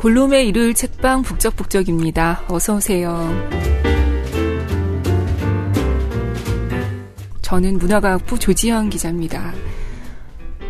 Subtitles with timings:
[0.00, 2.44] 골룸의 일요일 책방 북적북적입니다.
[2.48, 3.28] 어서 오세요.
[7.42, 9.52] 저는 문화과학부 조지현 기자입니다.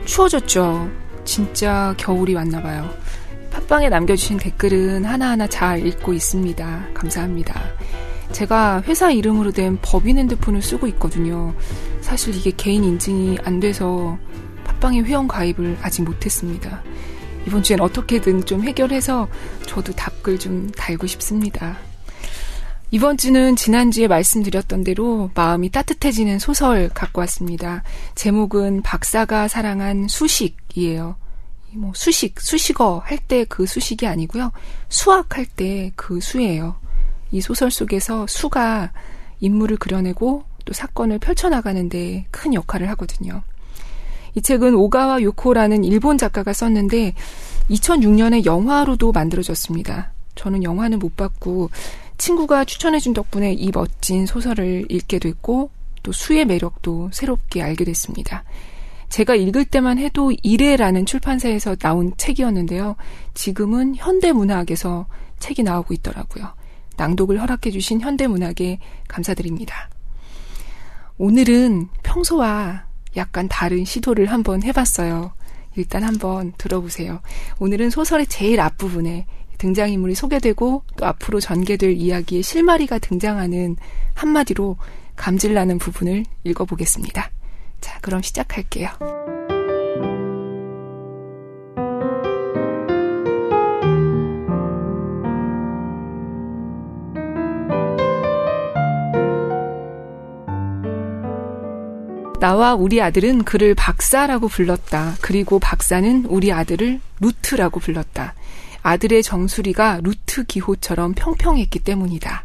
[0.04, 0.90] 추워졌죠.
[1.24, 2.90] 진짜 겨울이 왔나 봐요.
[3.52, 6.88] 팟빵에 남겨주신 댓글은 하나하나 잘 읽고 있습니다.
[6.92, 7.62] 감사합니다.
[8.32, 11.54] 제가 회사 이름으로 된 법인 핸드폰을 쓰고 있거든요.
[12.00, 14.18] 사실 이게 개인 인증이 안 돼서
[14.64, 16.82] 팟빵에 회원 가입을 아직 못했습니다.
[17.46, 19.28] 이번 주엔 어떻게든 좀 해결해서
[19.66, 21.78] 저도 답글 좀 달고 싶습니다.
[22.92, 27.82] 이번 주는 지난주에 말씀드렸던 대로 마음이 따뜻해지는 소설 갖고 왔습니다.
[28.16, 31.16] 제목은 박사가 사랑한 수식이에요.
[31.72, 34.50] 뭐 수식, 수식어 할 때 그 수식이 아니고요.
[34.88, 36.74] 수학 할 때 그 수예요.
[37.30, 38.90] 이 소설 속에서 수가
[39.38, 43.42] 인물을 그려내고 또 사건을 펼쳐나가는데 큰 역할을 하거든요.
[44.34, 47.14] 이 책은 오가와 요코라는 일본 작가가 썼는데
[47.70, 50.12] 2006년에 영화로도 만들어졌습니다.
[50.34, 51.70] 저는 영화는 못 봤고
[52.18, 55.70] 친구가 추천해준 덕분에 이 멋진 소설을 읽게 됐고
[56.02, 58.44] 또 수의 매력도 새롭게 알게 됐습니다.
[59.08, 62.96] 제가 읽을 때만 해도 이래라는 출판사에서 나온 책이었는데요.
[63.34, 65.06] 지금은 현대문학에서
[65.40, 66.54] 책이 나오고 있더라고요.
[66.96, 69.88] 낭독을 허락해주신 현대문학에 감사드립니다.
[71.18, 72.84] 오늘은 평소와
[73.16, 75.32] 약간 다른 시도를 한번 해봤어요.
[75.76, 77.20] 일단 한번 들어보세요.
[77.58, 79.26] 오늘은 소설의 제일 앞부분에
[79.58, 83.76] 등장인물이 소개되고 또 앞으로 전개될 이야기의 실마리가 등장하는
[84.14, 84.76] 한마디로
[85.16, 87.30] 감질나는 부분을 읽어보겠습니다.
[87.80, 88.88] 자, 그럼 시작할게요.
[102.40, 105.16] 나와 우리 아들은 그를 박사라고 불렀다.
[105.20, 108.34] 그리고 박사는 우리 아들을 루트라고 불렀다.
[108.82, 112.44] 아들의 정수리가 루트 기호처럼 평평했기 때문이다.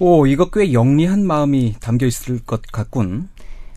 [0.00, 3.30] 오, 이거 꽤 영리한 마음이 담겨 있을 것 같군.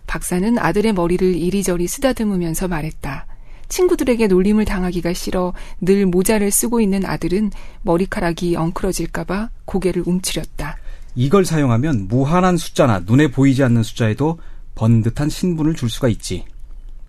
[0.08, 3.26] 박사는 아들의 머리를 이리저리 쓰다듬으면서 말했다.
[3.70, 7.52] 친구들에게 놀림을 당하기가 싫어 늘 모자를 쓰고 있는 아들은
[7.84, 10.76] 머리카락이 엉클어질까봐 고개를 움츠렸다.
[11.16, 14.38] 이걸 사용하면 무한한 숫자나 눈에 보이지 않는 숫자에도
[14.76, 16.46] 번듯한 신분을 줄 수가 있지.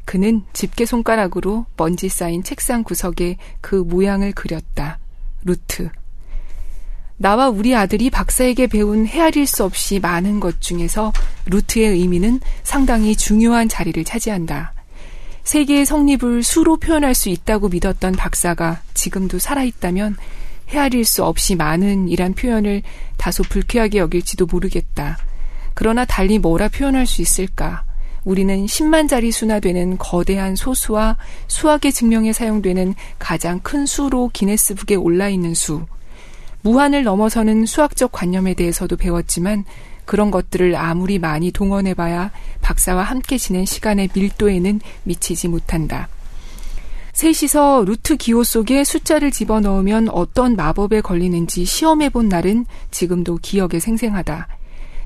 [0.04, 4.98] 그는 집게 손가락으로 먼지 쌓인 책상 구석에 그 모양을 그렸다.
[5.44, 5.90] 루트.
[7.18, 11.12] 나와 우리 아들이 박사에게 배운 헤아릴 수 없이 많은 것 중에서
[11.46, 14.74] 루트의 의미는 상당히 중요한 자리를 차지한다.
[15.44, 20.16] 세계의 성립을 수로 표현할 수 있다고 믿었던 박사가 지금도 살아있다면
[20.68, 22.82] 헤아릴 수 없이 많은 이란 표현을
[23.16, 25.18] 다소 불쾌하게 여길지도 모르겠다.
[25.76, 27.84] 그러나 달리 뭐라 표현할 수 있을까?
[28.24, 35.52] 우리는 10만짜리 수나 되는 거대한 소수와 수학의 증명에 사용되는 가장 큰 수로 기네스북에 올라 있는
[35.52, 35.84] 수.
[36.62, 39.64] 무한을 넘어서는 수학적 관념에 대해서도 배웠지만
[40.06, 42.30] 그런 것들을 아무리 많이 동원해봐야
[42.62, 46.08] 박사와 함께 지낸 시간의 밀도에는 미치지 못한다.
[47.12, 54.48] 셋이서 루트 기호 속에 숫자를 집어넣으면 어떤 마법에 걸리는지 시험해본 날은 지금도 기억에 생생하다.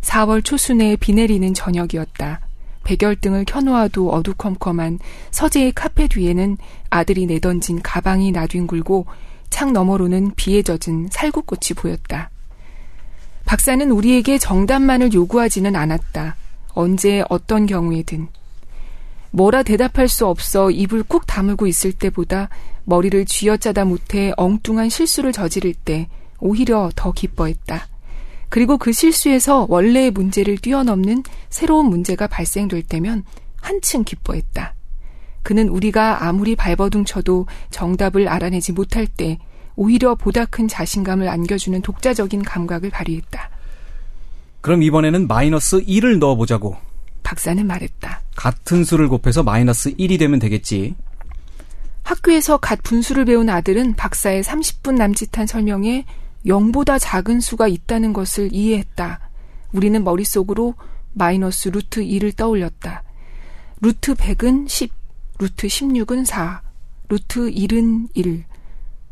[0.01, 2.41] 4월 초순에 비 내리는 저녁이었다.
[2.85, 4.99] 백열등을 켜놓아도 어두컴컴한
[5.31, 6.57] 서재의 카페 뒤에는
[6.89, 9.07] 아들이 내던진 가방이 나뒹굴고
[9.51, 12.31] 창 너머로는 비에 젖은 살구꽃이 보였다.
[13.45, 16.37] 박사는 우리에게 정답만을 요구하지는 않았다.
[16.73, 18.29] 언제 어떤 경우에든.
[19.33, 22.49] 뭐라 대답할 수 없어 입을 꾹 다물고 있을 때보다
[22.85, 26.09] 머리를 쥐어짜다 못해 엉뚱한 실수를 저지를 때
[26.39, 27.87] 오히려 더 기뻐했다.
[28.51, 33.25] 그리고 그 실수에서 원래의 문제를 뛰어넘는 새로운 문제가 발생될 때면
[33.57, 34.75] 한층 기뻐했다.
[35.43, 39.39] 그는 우리가 아무리 발버둥 쳐도 정답을 알아내지 못할 때
[39.77, 43.51] 오히려 보다 큰 자신감을 안겨주는 독자적인 감각을 발휘했다.
[44.61, 46.77] 그럼 이번에는 마이너스 1을 넣어보자고.
[47.23, 48.21] 박사는 말했다.
[48.37, 50.97] 같은 수를 곱해서 마이너스 1이 되면 되겠지.
[52.03, 56.05] 학교에서 갓 분수를 배운 아들은 박사의 30분 남짓한 설명에
[56.47, 59.21] 0보다 작은 수가 있다는 것을 이해했다.
[59.73, 60.75] 우리는 머릿속으로
[61.13, 63.03] 마이너스 루트 2를 떠올렸다.
[63.81, 64.93] 루트 100은 10,
[65.39, 66.63] 루트 16은 4,
[67.09, 68.45] 루트 1은 1.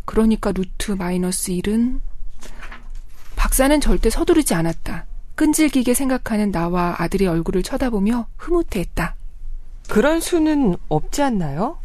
[0.04, 2.00] 그러니까 루트 마이너스 1은
[3.36, 5.06] 박사는 절대 서두르지 않았다.
[5.34, 9.14] 끈질기게 생각하는 나와 아들의 얼굴을 쳐다보며 흐뭇해했다.
[9.88, 11.78] 그런 수는 없지 않나요?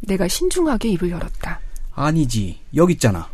[0.00, 1.60] 내가 신중하게 입을 열었다.
[1.94, 2.60] 아니지.
[2.74, 3.28] 여기 있잖아.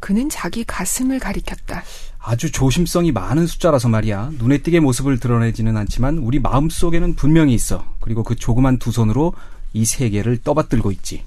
[0.00, 1.82] 그는 자기 가슴을 가리켰다.
[2.18, 4.32] 아주 조심성이 많은 숫자라서 말이야.
[4.38, 7.84] 눈에 띄게 모습을 드러내지는 않지만 우리 마음 속에는 분명히 있어.
[8.00, 9.32] 그리고 그 조그만 두 손으로
[9.72, 11.24] 이 세계를 떠받들고 있지.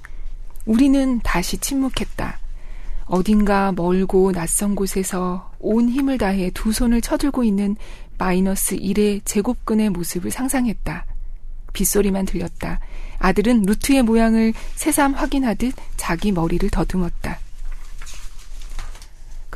[0.65, 2.39] 우리는 다시 침묵했다.
[3.05, 7.75] 어딘가 멀고 낯선 곳에서 온 힘을 다해 두 손을 쳐들고 있는
[8.17, 11.05] 마이너스 1의 제곱근의 모습을 상상했다.
[11.73, 12.79] 빗소리만 들렸다.
[13.19, 17.39] 아들은 루트의 모양을 새삼 확인하듯 자기 머리를 더듬었다.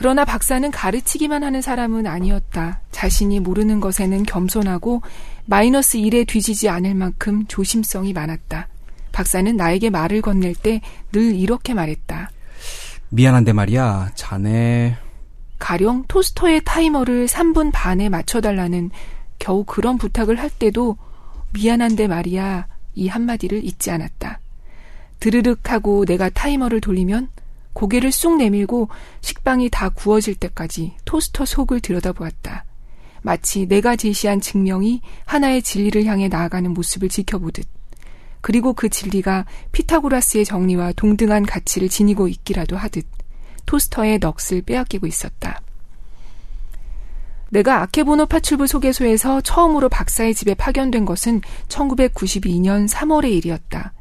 [0.03, 2.81] 그러나 박사는 가르치기만 하는 사람은 아니었다.
[2.91, 5.01] 자신이 모르는 것에는 겸손하고
[5.45, 8.67] 마이너스 1에 뒤지지 않을 만큼 조심성이 많았다.
[9.13, 10.81] 박사는 나에게 말을 건넬 때
[11.13, 12.29] 늘 이렇게 말했다.
[13.11, 14.97] 미안한데 말이야, 자네.
[15.57, 18.91] 가령 토스터의 타이머를 3분 반에 맞춰달라는
[19.39, 20.97] 겨우 그런 부탁을 할 때도
[21.53, 24.41] 미안한데 말이야 이 한마디를 잊지 않았다.
[25.21, 27.29] 드르륵 하고 내가 타이머를 돌리면
[27.73, 28.89] 고개를 쑥 내밀고
[29.21, 32.65] 식빵이 다 구워질 때까지 토스터 속을 들여다보았다.
[33.21, 37.65] 마치 내가 제시한 증명이 하나의 진리를 향해 나아가는 모습을 지켜보듯.
[38.41, 43.05] 그리고 그 진리가 피타고라스의 정리와 동등한 가치를 지니고 있기라도 하듯
[43.65, 45.61] 토스터의 넋을 빼앗기고 있었다.
[47.49, 53.93] 내가 아케보노 파출부 소개소에서 처음으로 박사의 집에 파견된 것은 1992년 3월의 일이었다.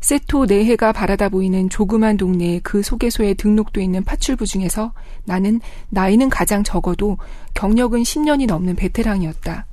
[0.00, 4.92] 세토 내해가 바라다 보이는 조그만 동네의 그 소개소에 등록돼 있는 파출부 중에서
[5.24, 5.60] 나는
[5.90, 7.18] 나이는 가장 적어도
[7.54, 9.66] 경력은 10년이 넘는 베테랑이었다.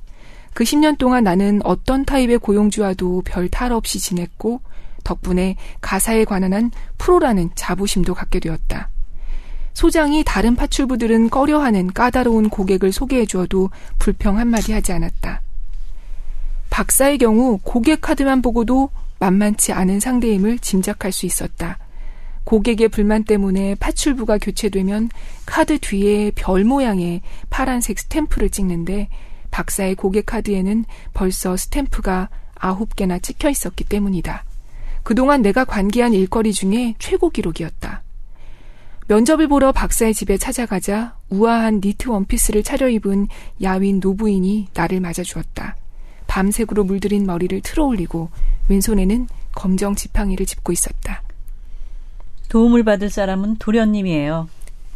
[0.54, 4.60] 그 10년 동안 나는 어떤 타입의 고용주와도 별 탈 없이 지냈고
[5.02, 8.88] 덕분에 가사에 관한 한 프로라는 자부심도 갖게 되었다.
[9.74, 15.42] 소장이 다른 파출부들은 꺼려하는 까다로운 고객을 소개해 주어도 불평 한마디 하지 않았다.
[16.70, 21.78] 박사의 경우 고객 카드만 보고도 만만치 않은 상대임을 짐작할 수 있었다.
[22.44, 25.08] 고객의 불만 때문에 파출부가 교체되면
[25.46, 29.08] 카드 뒤에 별 모양의 파란색 스탬프를 찍는데
[29.50, 30.84] 박사의 고객 카드에는
[31.14, 34.44] 벌써 스탬프가 아홉 개나 찍혀 있었기 때문이다.
[35.02, 38.02] 그동안 내가 관계한 일거리 중에 최고 기록이었다.
[39.06, 43.28] 면접을 보러 박사의 집에 찾아가자 우아한 니트 원피스를 차려입은
[43.62, 45.76] 야윈 노부인이 나를 맞아주었다.
[46.34, 48.28] 밤색으로 물들인 머리를 틀어올리고
[48.68, 51.22] 왼손에는 검정 지팡이를 짚고 있었다.
[52.48, 54.48] 도움을 받을 사람은 도련님이에요.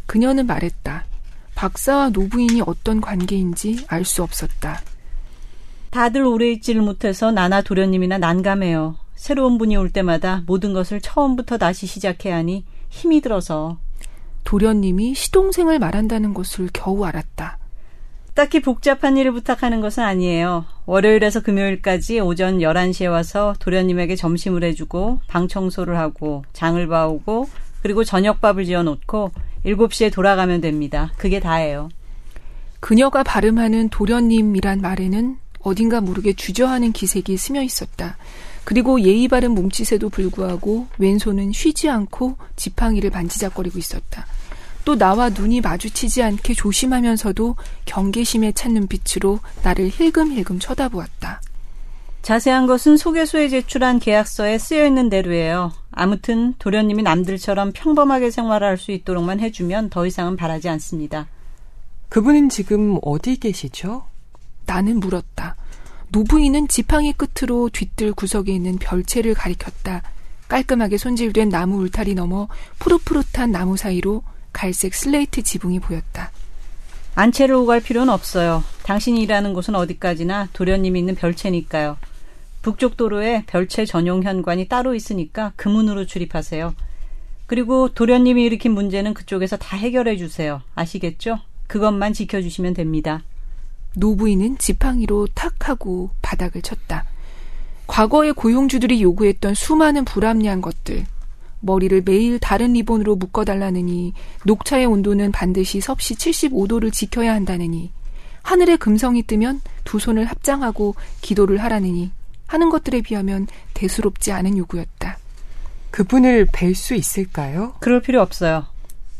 [0.05, 1.05] 그녀는 말했다.
[1.55, 4.81] 박사와 노부인이 어떤 관계인지 알 수 없었다.
[5.91, 8.97] 다들 오래 있지를 못해서 나나 도련님이나 난감해요.
[9.15, 13.77] 새로운 분이 올 때마다 모든 것을 처음부터 다시 시작해야 하니 힘이 들어서.
[14.43, 17.58] 도련님이 시동생을 말한다는 것을 겨우 알았다.
[18.39, 20.63] 딱히 복잡한 일을 부탁하는 것은 아니에요.
[20.85, 27.49] 월요일에서 금요일까지 오전 11시에 와서 도련님에게 점심을 해주고 방 청소를 하고 장을 봐오고
[27.81, 29.31] 그리고 저녁밥을 지어 놓고
[29.65, 31.11] 7시에 돌아가면 됩니다.
[31.17, 31.89] 그게 다예요.
[32.79, 38.15] 그녀가 발음하는 도련님이란 말에는 어딘가 모르게 주저하는 기색이 스며 있었다.
[38.63, 44.25] 그리고 예의 바른 몸짓에도 불구하고 왼손은 쉬지 않고 지팡이를 만지작거리고 있었다.
[44.89, 47.55] 또 나와 눈이 마주치지 않게 조심하면서도
[47.85, 51.41] 경계심에 찬 눈빛으로 나를 힐금힐금 쳐다보았다.
[52.23, 55.73] 자세한 것은 소개소에 제출한 계약서에 쓰여 있는 대로예요.
[55.91, 61.27] 아무튼 도련님이 남들처럼 평범하게 생활할 수 있도록만 해주면 더 이상은 바라지 않습니다.
[62.09, 64.07] 그분은 지금 어디 계시죠?
[64.65, 65.55] 나는 물었다.
[66.07, 70.01] 노부인은 지팡이 끝으로 뒤뜰 구석에 있는 별채를 가리켰다.
[70.47, 72.47] 깔끔하게 손질된 나무 울타리 너머
[72.79, 76.31] 푸릇푸릇한 나무 사이로 갈색 슬레이트 지붕이 보였다.
[77.15, 78.63] 안채를 오갈 필요는 없어요.
[78.83, 81.97] 당신이 일하는 곳은 어디까지나 도련님이 있는 별채니까요.
[82.61, 86.73] 북쪽 도로에 별채 전용 현관이 따로 있으니까 그 문으로 출입하세요.
[87.45, 90.61] 그리고 도련님이 일으킨 문제는 그쪽에서 다 해결해 주세요.
[90.75, 91.39] 아시겠죠?
[91.67, 93.23] 그것만 지켜주시면 됩니다.
[93.95, 97.05] 노부인은 지팡이로 탁 하고 바닥을 쳤다.
[97.87, 101.05] 과거의 고용주들이 요구했던 수많은 불합리한 것들,
[101.61, 104.13] 머리를 매일 다른 리본으로 묶어달라느니,
[104.45, 107.91] 녹차의 온도는 반드시 섭씨 75도를 지켜야 한다느니,
[108.43, 112.11] 하늘에 금성이 뜨면 두 손을 합장하고 기도를 하라느니,
[112.47, 115.17] 하는 것들에 비하면 대수롭지 않은 요구였다.
[115.91, 117.73] 그분을 뵐 수 있을까요?
[117.79, 118.65] 그럴 필요 없어요.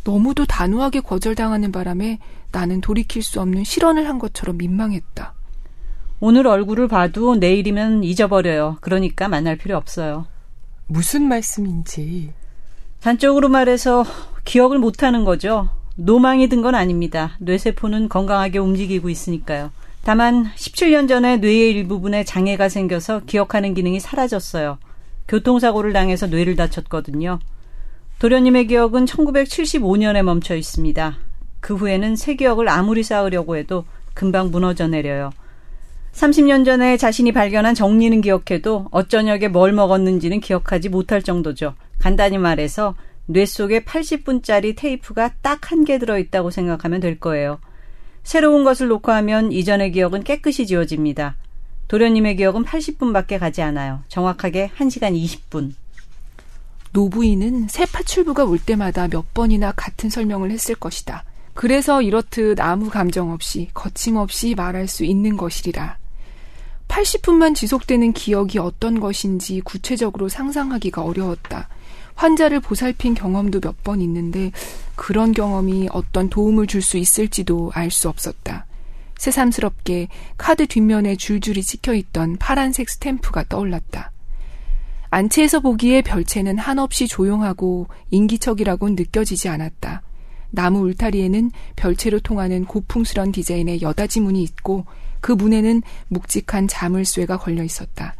[0.03, 2.19] 너무도 단호하게 거절당하는 바람에
[2.51, 5.33] 나는 돌이킬 수 없는 실언을 한 것처럼 민망했다.
[6.21, 8.77] 오늘 얼굴을 봐도 내일이면 잊어버려요.
[8.81, 10.25] 그러니까 만날 필요 없어요.
[10.91, 12.33] 무슨 말씀인지.
[12.99, 14.03] 단적으로 말해서
[14.43, 15.69] 기억을 못하는 거죠.
[15.95, 17.35] 노망이 든 건 아닙니다.
[17.39, 19.71] 뇌세포는 건강하게 움직이고 있으니까요.
[20.03, 24.79] 다만 17년 전에 뇌의 일부분에 장애가 생겨서 기억하는 기능이 사라졌어요.
[25.27, 27.37] 교통사고를 당해서 뇌를 다쳤거든요.
[28.17, 31.17] 도련님의 기억은 1975년에 멈춰 있습니다.
[31.59, 35.29] 그 후에는 새 기억을 아무리 쌓으려고 해도 금방 무너져 내려요.
[36.13, 41.75] 30년 전에 자신이 발견한 정리는 기억해도 어쩌녁에 뭘 먹었는지는 기억하지 못할 정도죠.
[41.99, 47.59] 간단히 말해서 뇌 속에 80분짜리 테이프가 딱 한 개 들어있다고 생각하면 될 거예요.
[48.23, 51.35] 새로운 것을 놓고 하면 이전의 기억은 깨끗이 지워집니다.
[51.87, 54.01] 도련님의 기억은 80분밖에 가지 않아요.
[54.07, 55.73] 정확하게 1시간 20분.
[56.91, 61.23] 노부인은 새 파출부가 올 때마다 몇 번이나 같은 설명을 했을 것이다.
[61.53, 65.98] 그래서 이렇듯 아무 감정 없이 거침없이 말할 수 있는 것이리라.
[66.89, 71.69] 80분만 지속되는 기억이 어떤 것인지 구체적으로 상상하기가 어려웠다.
[72.15, 74.51] 환자를 보살핀 경험도 몇 번 있는데
[74.95, 78.65] 그런 경험이 어떤 도움을 줄 수 있을지도 알 수 없었다.
[79.17, 84.11] 새삼스럽게 카드 뒷면에 줄줄이 찍혀 있던 파란색 스탬프가 떠올랐다.
[85.11, 90.01] 안채에서 보기에 별채는 한없이 조용하고 인기척이라고는 느껴지지 않았다.
[90.51, 94.85] 나무 울타리에는 별채로 통하는 고풍스런 디자인의 여다지 문이 있고
[95.21, 98.15] 그 문에는 묵직한 자물쇠가 걸려 있었다.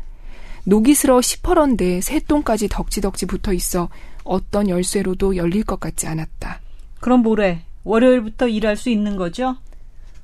[0.65, 3.89] 녹이스러 시퍼런데 새 똥까지 덕지덕지 붙어 있어
[4.24, 6.62] 어떤 열쇠로도 열릴 것 같지 않았다.
[7.00, 7.62] 그럼 뭐래?
[7.84, 9.56] 월요일부터 일할 수 있는 거죠?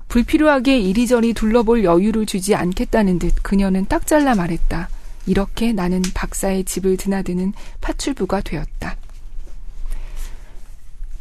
[0.08, 4.90] 불필요하게 이리저리 둘러볼 여유를 주지 않겠다는 듯 그녀는 딱 잘라 말했다.
[5.26, 8.98] 이렇게 나는 박사의 집을 드나드는 파출부가 되었다.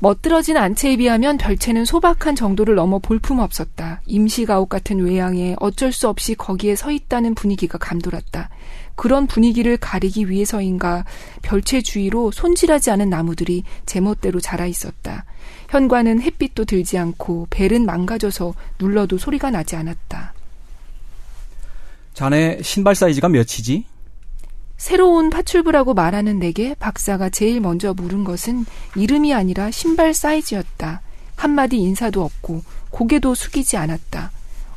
[0.04, 4.02] 멋들어진 안채에 비하면 별채는 소박한 정도를 넘어 볼품없었다.
[4.04, 8.50] 임시가옥 같은 외양에 어쩔 수 없이 거기에 서 있다는 분위기가 감돌았다.
[8.96, 11.06] 그런 분위기를 가리기 위해서인가
[11.40, 15.24] 별채 주위로 손질하지 않은 나무들이 제멋대로 자라 있었다.
[15.70, 20.34] 현관은 햇빛도 들지 않고 벨은 망가져서 눌러도 소리가 나지 않았다.
[22.12, 23.86] 자네 신발 사이즈가 몇이지?
[24.76, 28.66] 새로운 파출부라고 말하는 내게 박사가 제일 먼저 물은 것은
[28.96, 31.00] 이름이 아니라 신발 사이즈였다.
[31.36, 34.30] 한마디 인사도 없고 고개도 숙이지 않았다.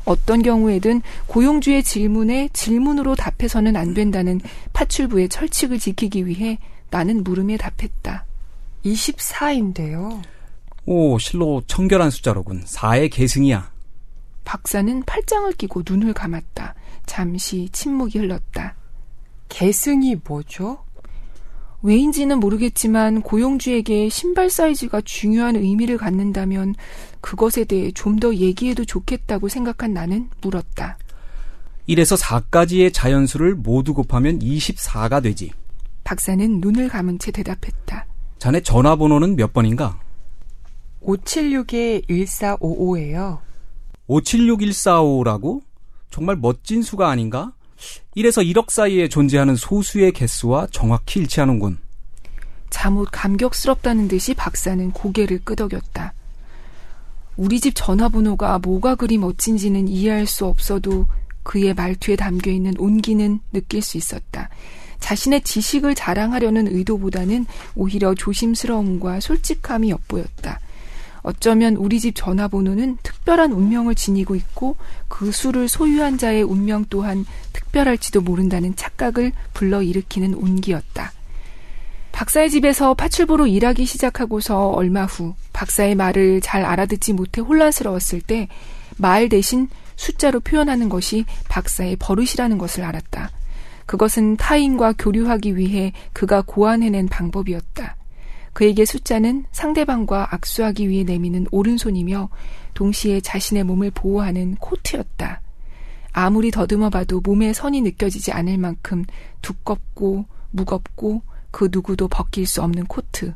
[0.05, 4.39] 어떤 경우에든 고용주의 질문에 질문으로 답해서는 안 된다는
[4.73, 8.25] 파출부의 철칙을 지키기 위해 나는 물음에 답했다.
[8.85, 10.21] 24인데요.
[10.85, 12.63] 오, 실로 청결한 숫자로군.
[12.63, 13.69] 4의 계승이야.
[14.45, 16.75] 박사는 팔짱을 끼고 눈을 감았다.
[17.05, 18.75] 잠시 침묵이 흘렀다.
[19.49, 20.79] 계승이 뭐죠?
[21.83, 26.73] 왜인지는 모르겠지만 고용주에게 신발 사이즈가 중요한 의미를 갖는다면
[27.21, 30.97] 그것에 대해 좀 더 얘기해도 좋겠다고 생각한 나는 물었다.
[31.87, 35.51] 1에서 4까지의 자연수를 모두 곱하면 24가 되지.
[36.03, 38.07] 박사는 눈을 감은 채 대답했다.
[38.39, 39.99] 자네 전화번호는 몇 번인가?
[41.03, 43.39] 576-1455예요.
[44.07, 45.61] 576145라고?
[46.09, 47.53] 정말 멋진 수가 아닌가?
[48.15, 51.77] 1에서 1억 사이에 존재하는 소수의 개수와 정확히 일치하는군.
[52.69, 56.13] 잠옷 감격스럽다는 듯이 박사는 고개를 끄덕였다.
[57.38, 61.05] 우리 집 전화번호가 뭐가 그리 멋진지는 이해할 수 없어도
[61.43, 64.50] 그의 말투에 담겨 있는 온기는 느낄 수 있었다.
[65.00, 70.60] 자신의 지식을 자랑하려는 의도보다는 오히려 조심스러움과 솔직함이 엿보였다.
[71.22, 74.75] 어쩌면 우리 집 전화번호는 특별한 운명을 지니고 있고
[75.07, 77.25] 그 수를 소유한 자의 운명 또한
[77.67, 81.12] 특별할지도 모른다는 착각을 불러일으키는 온기였다.
[82.12, 88.47] 박사의 집에서 파출부로 일하기 시작하고서 얼마 후 박사의 말을 잘 알아듣지 못해 혼란스러웠을 때
[88.97, 93.31] 말 대신 숫자로 표현하는 것이 박사의 버릇이라는 것을 알았다.
[93.86, 97.95] 그것은 타인과 교류하기 위해 그가 고안해낸 방법이었다.
[98.53, 102.29] 그에게 숫자는 상대방과 악수하기 위해 내미는 오른손이며
[102.74, 105.41] 동시에 자신의 몸을 보호하는 코트였다.
[106.19, 109.05] 아무리 더듬어 봐도 몸에 선이 느껴지지 않을 만큼
[109.43, 111.21] 두껍고 무겁고
[111.51, 113.36] 그 누구도 벗길 수 없는 코트.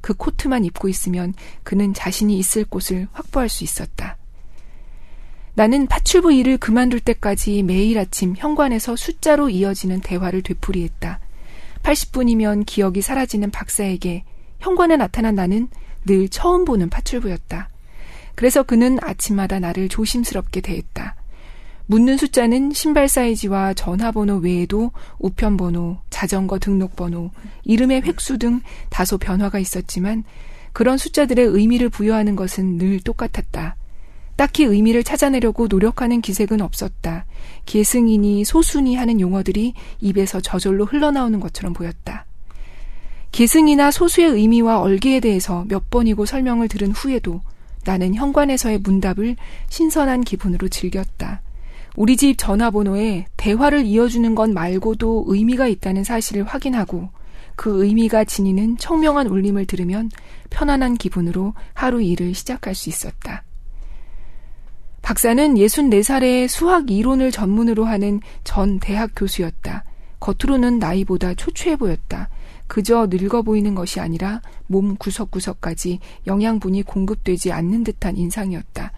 [0.00, 1.34] 그 코트만 입고 있으면
[1.64, 4.16] 그는 자신이 있을 곳을 확보할 수 있었다.
[5.54, 11.18] 나는 파출부 일을 그만둘 때까지 매일 아침 현관에서 숫자로 이어지는 대화를 되풀이했다.
[11.82, 14.22] 80분이면 기억이 사라지는 박사에게
[14.60, 15.66] 현관에 나타난 나는
[16.06, 17.70] 늘 처음 보는 파출부였다.
[18.36, 21.16] 그래서 그는 아침마다 나를 조심스럽게 대했다.
[21.90, 27.32] 묻는 숫자는 신발 사이즈와 전화번호 외에도 우편번호, 자전거 등록번호,
[27.64, 30.22] 이름의 획수 등 다소 변화가 있었지만
[30.72, 33.74] 그런 숫자들의 의미를 부여하는 것은 늘 똑같았다.
[34.36, 37.26] 딱히 의미를 찾아내려고 노력하는 기색은 없었다.
[37.66, 42.24] 계승이니 소순이 하는 용어들이 입에서 저절로 흘러나오는 것처럼 보였다.
[43.32, 47.40] 계승이나 소수의 의미와 얼개에 대해서 몇 번이고 설명을 들은 후에도
[47.84, 49.34] 나는 현관에서의 문답을
[49.70, 51.42] 신선한 기분으로 즐겼다.
[51.96, 57.10] 우리 집 전화번호에 대화를 이어주는 것 말고도 의미가 있다는 사실을 확인하고
[57.56, 60.10] 그 의미가 지니는 청명한 울림을 들으면
[60.48, 63.44] 편안한 기분으로 하루 일을 시작할 수 있었다.
[65.02, 69.84] 박사는 64살에 수학 이론을 전문으로 하는 전 대학 교수였다.
[70.20, 72.28] 겉으로는 나이보다 초췌해 보였다.
[72.66, 78.92] 그저 늙어 보이는 것이 아니라 몸 구석구석까지 영양분이 공급되지 않는 듯한 인상이었다.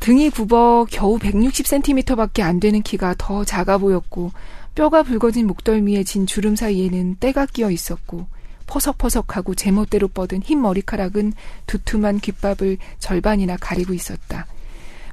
[0.00, 4.30] 등이 굽어 겨우 160cm밖에 안 되는 키가 더 작아 보였고
[4.74, 8.26] 뼈가 붉어진 목덜미에 진 주름 사이에는 때가 끼어 있었고
[8.66, 11.32] 퍼석퍼석하고 제멋대로 뻗은 흰 머리카락은
[11.66, 14.46] 두툼한 귓밥을 절반이나 가리고 있었다.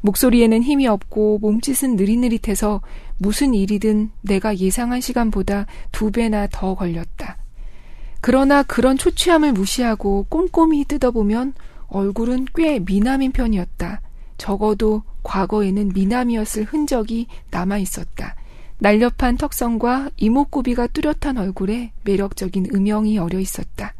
[0.01, 2.81] 목소리에는 힘이 없고 몸짓은 느릿느릿해서
[3.17, 7.37] 무슨 일이든 내가 예상한 시간보다 두 배나 더 걸렸다.
[8.19, 11.53] 그러나 그런 초취함을 무시하고 꼼꼼히 뜯어보면
[11.87, 14.01] 얼굴은 꽤 미남인 편이었다.
[14.43, 18.35] 적어도 과거에는 미남이었을 흔적이 남아 있었다.
[18.77, 23.93] 날렵한 턱선과 이목구비가 뚜렷한 얼굴에 매력적인 음영이 어려 있었다.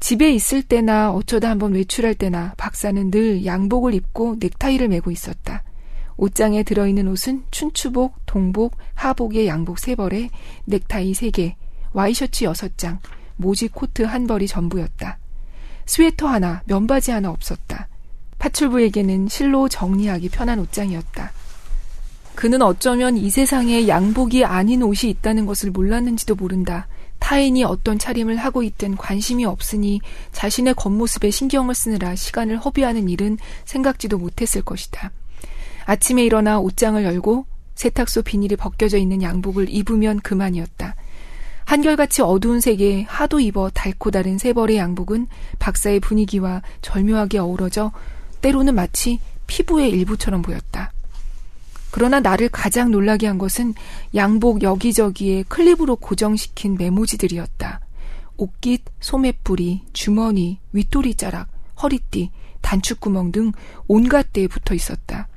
[0.00, 5.64] 집에 있을 때나 어쩌다 한번 외출할 때나 박사는 늘 양복을 입고 넥타이를 메고 있었다.
[6.16, 10.30] 옷장에 들어있는 옷은 춘추복, 동복, 하복의 양복 세벌에
[10.64, 11.56] 넥타이 3개,
[11.92, 13.00] 와이셔츠 6장,
[13.36, 15.18] 모직 코트 한 벌이 전부였다.
[15.84, 17.88] 스웨터 하나, 면바지 하나 없었다.
[18.42, 21.32] 파출부에게는 실로 정리하기 편한 옷장이었다.
[22.34, 26.88] 그는 어쩌면 이 세상에 양복이 아닌 옷이 있다는 것을 몰랐는지도 모른다.
[27.20, 30.00] 타인이 어떤 차림을 하고 있든 관심이 없으니
[30.32, 35.12] 자신의 겉모습에 신경을 쓰느라 시간을 허비하는 일은 생각지도 못했을 것이다.
[35.84, 37.46] 아침에 일어나 옷장을 열고
[37.76, 40.96] 세탁소 비닐이 벗겨져 있는 양복을 입으면 그만이었다.
[41.64, 45.28] 한결같이 어두운 색에 하도 입어 닳고 다른 세 벌의 양복은
[45.60, 47.92] 박사의 분위기와 절묘하게 어우러져
[48.42, 50.92] 때로는 마치 피부의 일부처럼 보였다.
[51.90, 53.74] 그러나 나를 가장 놀라게 한 것은
[54.14, 57.80] 양복 여기저기에 클립으로 고정시킨 메모지들이었다.
[58.38, 61.48] 옷깃, 소매뿌리, 주머니, 윗도리 자락,
[61.82, 62.30] 허리띠,
[62.60, 63.52] 단축구멍 등
[63.88, 65.28] 온갖 데에 붙어 있었다.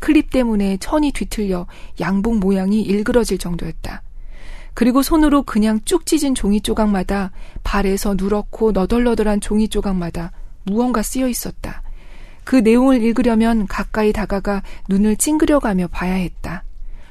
[0.00, 1.66] 클립 때문에 천이 뒤틀려
[2.00, 4.02] 양복 모양이 일그러질 정도였다.
[4.74, 7.30] 그리고 손으로 그냥 쭉 찢은 종이 조각마다
[7.62, 10.32] 발에서 누렇고 너덜너덜한 종이 조각마다
[10.64, 11.83] 무언가 쓰여 있었다.
[12.44, 16.64] 그 내용을 읽으려면 가까이 다가가 눈을 찡그려가며 봐야 했다.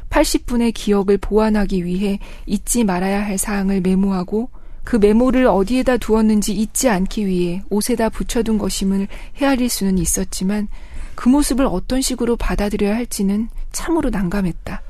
[0.10, 4.50] 80분의 기억을 보완하기 위해 잊지 말아야 할 사항을 메모하고
[4.84, 10.67] 그 메모를 어디에다 두었는지 잊지 않기 위해 옷에다 붙여둔 것임을 헤아릴 수는 있었지만
[11.15, 14.82] 그 모습을 어떤 식으로 받아들여야 할지는 참으로 난감했다.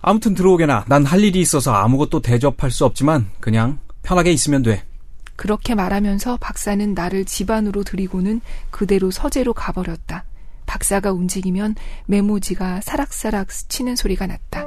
[0.00, 4.84] 아무튼 들어오게나 난 할 일이 있어서 아무것도 대접할 수 없지만 그냥 편하게 있으면 돼.
[5.36, 10.24] 그렇게 말하면서 박사는 나를 집 안으로 들이고는 그대로 서재로 가버렸다.
[10.66, 14.66] 박사가 움직이면 메모지가 사락사락 스치는 소리가 났다.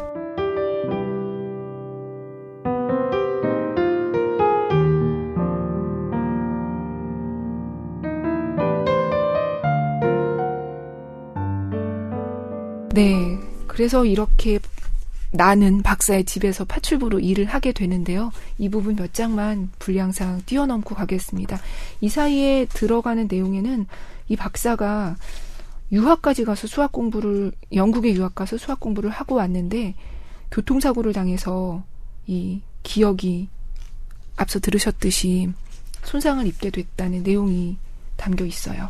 [12.94, 13.40] 네.
[13.68, 14.60] 그래서 이렇게
[15.32, 18.32] 나는 박사의 집에서 파출부로 일을 하게 되는데요.
[18.58, 21.60] 이 부분 몇 장만 분량상 뛰어넘고 가겠습니다.
[22.02, 23.86] 이 사이에 들어가는 내용에는
[24.28, 25.16] 이 박사가
[25.92, 29.96] 유학까지 가서 수학 공부를 영국에 유학 가서 수학 공부를 하고 왔는데
[30.52, 31.84] 교통사고를 당해서
[32.26, 33.50] 이 기억이
[34.36, 35.52] 앞서 들으셨듯이
[36.04, 37.78] 손상을 입게 됐다는 내용이
[38.18, 38.90] 담겨 있어요.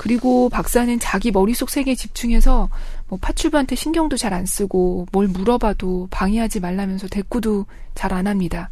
[0.00, 2.70] 그리고 박사는 자기 머릿속 세계에 집중해서
[3.08, 8.70] 뭐 파출부한테 신경도 잘 안 쓰고 뭘 물어봐도 방해하지 말라면서 대꾸도 잘 안 합니다.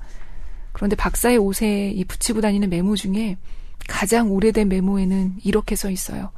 [0.73, 3.37] 그런데 박사의 옷에 이 붙이고 다니는 메모 중에
[3.87, 6.31] 가장 오래된 메모에는 이렇게 써 있어요.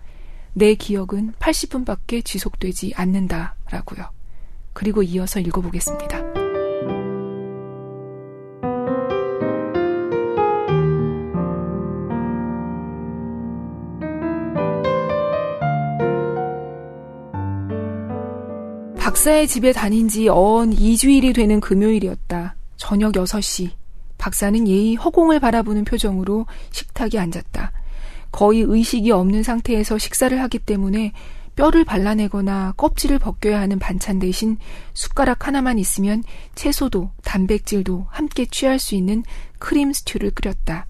[0.55, 4.07] 내 기억은 80분밖에 지속되지 않는다라고요.
[4.72, 6.50] 그리고 이어서 읽어보겠습니다.
[19.20, 22.54] 박사의 집에 다닌 지 어언 2주일이 되는 금요일이었다.
[22.78, 23.68] 저녁 6시.
[24.16, 27.70] 박사는 예의 허공을 바라보는 표정으로 식탁에 앉았다.
[28.33, 31.12] 거의 의식이 없는 상태에서 식사를 하기 때문에
[31.54, 34.56] 뼈를 발라내거나 껍질을 벗겨야 하는 반찬 대신
[34.94, 39.22] 숟가락 하나만 있으면 채소도 단백질도 함께 취할 수 있는
[39.59, 40.87] 크림 스튜를 끓였다.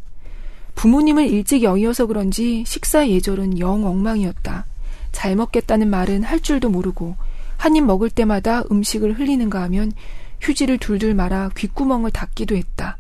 [0.77, 4.67] 부모님을 일찍 여의어서 그런지 식사 예절은 영 엉망이었다.
[5.11, 7.17] 잘 먹겠다는 말은 할 줄도 모르고
[7.61, 9.93] 한 입 먹을 때마다 음식을 흘리는가 하면
[10.41, 12.97] 휴지를 둘둘 말아 귓구멍을 닫기도 했다.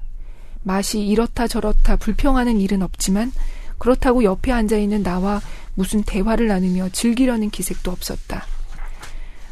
[0.62, 3.32] 맛이 이렇다 저렇다 불평하는 일은 없지만
[3.78, 5.40] 그렇다고 옆에 앉아 있는 나와
[5.74, 8.44] 무슨 대화를 나누며 즐기려는 기색도 없었다.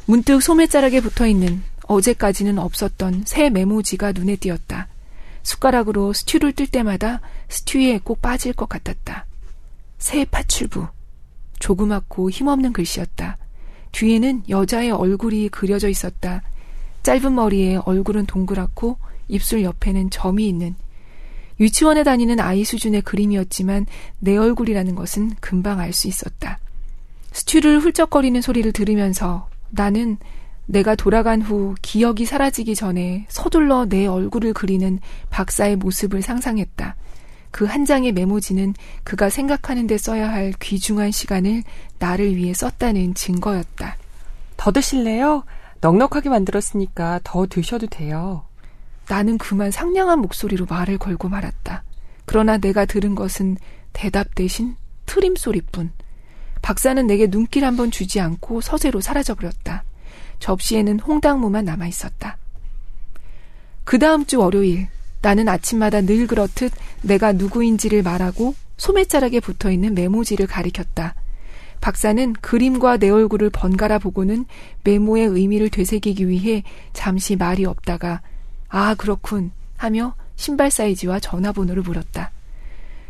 [0.04, 4.88] 문득 소매자락에 붙어 있는 어제까지는 없었던 새 메모지가 눈에 띄었다.
[5.42, 9.24] 숟가락으로 스튜를 뜰 때마다 스튜에 꼭 빠질 것 같았다.
[9.96, 10.86] 새 파출부.
[11.60, 13.38] 조그맣고 힘없는 글씨였다.
[13.92, 16.42] 뒤에는 여자의 얼굴이 그려져 있었다.
[17.02, 18.98] 짧은 머리에 얼굴은 동그랗고
[19.28, 20.74] 입술 옆에는 점이 있는
[21.60, 23.86] 유치원에 다니는 아이 수준의 그림이었지만
[24.20, 26.58] 내 얼굴이라는 것은 금방 알 수 있었다.
[27.32, 30.18] 스튜를 훌쩍거리는 소리를 들으면서 나는
[30.66, 34.98] 내가 돌아간 후 기억이 사라지기 전에 서둘러 내 얼굴을 그리는
[35.30, 36.94] 박사의 모습을 상상했다.
[37.50, 41.62] 그 한 장의 메모지는 그가 생각하는 데 써야 할 귀중한 시간을
[41.98, 43.96] 나를 위해 썼다는 증거였다.
[44.56, 45.44] 더 드실래요?
[45.80, 48.44] 넉넉하게 만들었으니까 더 드셔도 돼요.
[49.08, 51.82] 나는 그만 상냥한 목소리로 말을 걸고 말았다.
[52.26, 53.56] 그러나 내가 들은 것은
[53.92, 55.92] 대답 대신 트림 소리뿐.
[56.60, 59.84] 박사는 내게 눈길 한 번 주지 않고 서재로 사라져버렸다.
[60.40, 62.36] 접시에는 홍당무만 남아 있었다.
[63.84, 64.88] 그 다음 주 월요일,
[65.20, 71.14] 나는 아침마다 늘 그렇듯 내가 누구인지를 말하고 소매자락에 붙어 있는 메모지를 가리켰다.
[71.80, 74.46] 박사는 그림과 내 얼굴을 번갈아 보고는
[74.84, 78.20] 메모의 의미를 되새기기 위해 잠시 말이 없다가
[78.68, 82.30] 아, 그렇군 하며 신발 사이즈와 전화번호를 물었다.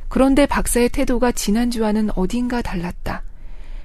[0.09, 3.23] 그런데 박사의 태도가 지난주와는 어딘가 달랐다.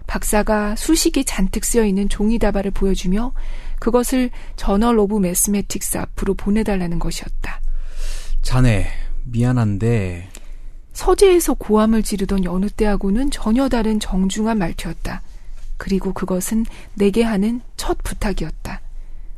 [0.07, 3.33] 박사가 수식이 잔뜩 쓰여 있는 종이 다발을 보여주며
[3.79, 7.62] 그것을 Journal of Mathematics 앞으로 보내달라는 것이었다.
[8.43, 8.87] 자네,
[9.23, 10.29] 미안한데.
[10.91, 15.23] 서재에서 고함을 지르던 여느 때하고는 전혀 다른 정중한 말투였다.
[15.77, 18.81] 그리고 그것은 내게 하는 첫 부탁이었다.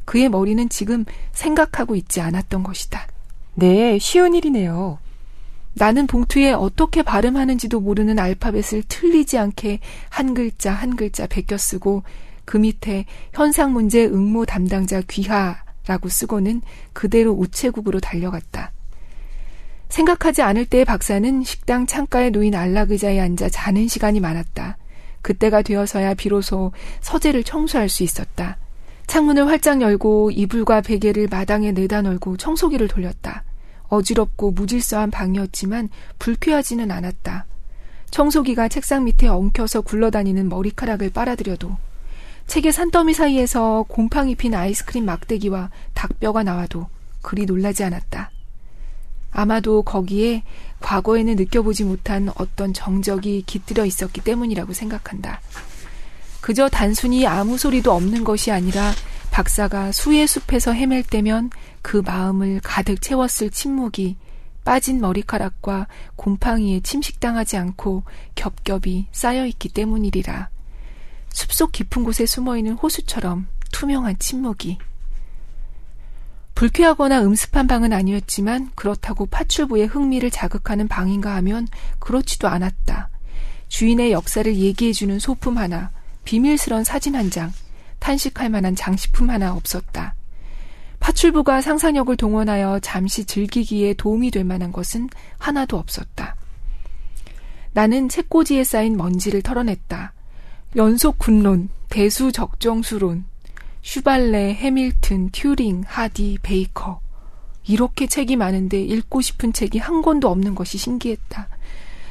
[0.04, 3.08] 그의 머리는 지금 생각하고 있지 않았던 것이다.
[3.54, 4.98] 네, 쉬운 일이네요.
[5.76, 12.04] 나는 봉투에 어떻게 발음하는지도 모르는 알파벳을 틀리지 않게 한 글자 한 글자 베껴 쓰고
[12.44, 18.72] 그 밑에 현상 문제 응모 담당자 귀하라고 쓰고는 그대로 우체국으로 달려갔다.
[19.90, 24.78] 생각하지 않을 때의 박사는 식당 창가에 놓인 안락의자에 앉아 자는 시간이 많았다.
[25.22, 26.72] 그때가 되어서야 비로소
[27.02, 28.58] 서재를 청소할 수 있었다.
[29.08, 33.44] 창문을 활짝 열고 이불과 베개를 마당에 내다 널고 청소기를 돌렸다.
[33.88, 37.46] 어지럽고 무질서한 방이었지만 불쾌하지는 않았다.
[38.12, 41.76] 청소기가 책상 밑에 엉켜서 굴러다니는 머리카락을 빨아들여도
[42.48, 46.88] 책의 산더미 사이에서 곰팡이 핀 아이스크림 막대기와 닭뼈가 나와도
[47.22, 48.32] 그리 놀라지 않았다.
[49.36, 50.44] 아마도 거기에
[50.80, 55.42] 과거에는 느껴보지 못한 어떤 정적이 깃들여 있었기 때문이라고 생각한다.
[56.40, 58.94] 그저 단순히 아무 소리도 없는 것이 아니라
[59.32, 61.50] 박사가 수의 숲에서 헤맬 때면
[61.82, 64.16] 그 마음을 가득 채웠을 침묵이
[64.64, 68.04] 빠진 머리카락과 곰팡이에 침식당하지 않고
[68.36, 70.50] 겹겹이 쌓여있기 때문이리라.
[71.30, 74.78] 숲속 깊은 곳에 숨어있는 호수처럼 투명한 침묵이.
[76.56, 81.68] 불쾌하거나 음습한 방은 아니었지만 그렇다고 파출부의 흥미를 자극하는 방인가 하면
[82.00, 83.10] 그렇지도 않았다.
[83.68, 85.92] 주인의 역사를 얘기해주는 소품 하나,
[86.24, 87.52] 비밀스런 사진 한 장,
[88.00, 90.16] 탄식할 만한 장식품 하나 없었다.
[91.02, 96.36] 파출부가 상상력을 동원하여 잠시 즐기기에 도움이 될 만한 것은 하나도 없었다.
[97.74, 100.14] 나는 책꽂이에 쌓인 먼지를 털어냈다.
[100.78, 103.26] 연속 군론, 대수 적정수론,
[103.86, 107.00] 슈발레, 해밀튼, 튜링, 하디, 베이커.
[107.68, 111.48] 이렇게 책이 많은데 읽고 싶은 책이 한 권도 없는 것이 신기했다.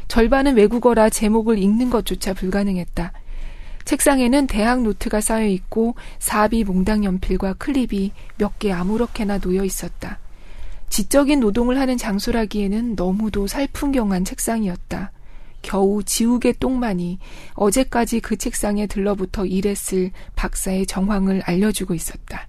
[0.06, 3.12] 절반은 외국어라 제목을 읽는 것조차 불가능했다.
[3.84, 10.20] 책상에는 대학 노트가 쌓여 있고 사비 몽당 연필과 클립이 몇 개 아무렇게나 놓여 있었다.
[10.90, 15.10] 지적인 노동을 하는 장소라기에는 너무도 살풍경한 책상이었다.
[15.64, 17.18] 겨우 지우개 똥만이
[17.55, 22.46] 어제까지 그 책상에 들러붙어 일했을 박사의 정황을 알려주고 있었다.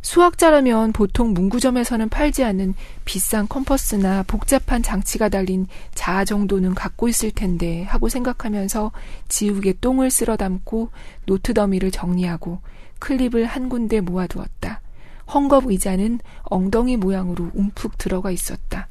[0.00, 7.84] 수학자라면 보통 문구점에서는 팔지 않는 비싼 컴퍼스나 복잡한 장치가 달린 자 정도는 갖고 있을 텐데
[7.84, 8.92] 하고 생각하면서
[9.28, 10.90] 지우개 똥을 쓸어 담고
[11.26, 12.60] 노트 더미를 정리하고
[13.00, 14.80] 클립을 한 군데 모아두었다.
[15.26, 18.88] 헝겊 의자는 엉덩이 모양으로 움푹 들어가 있었다.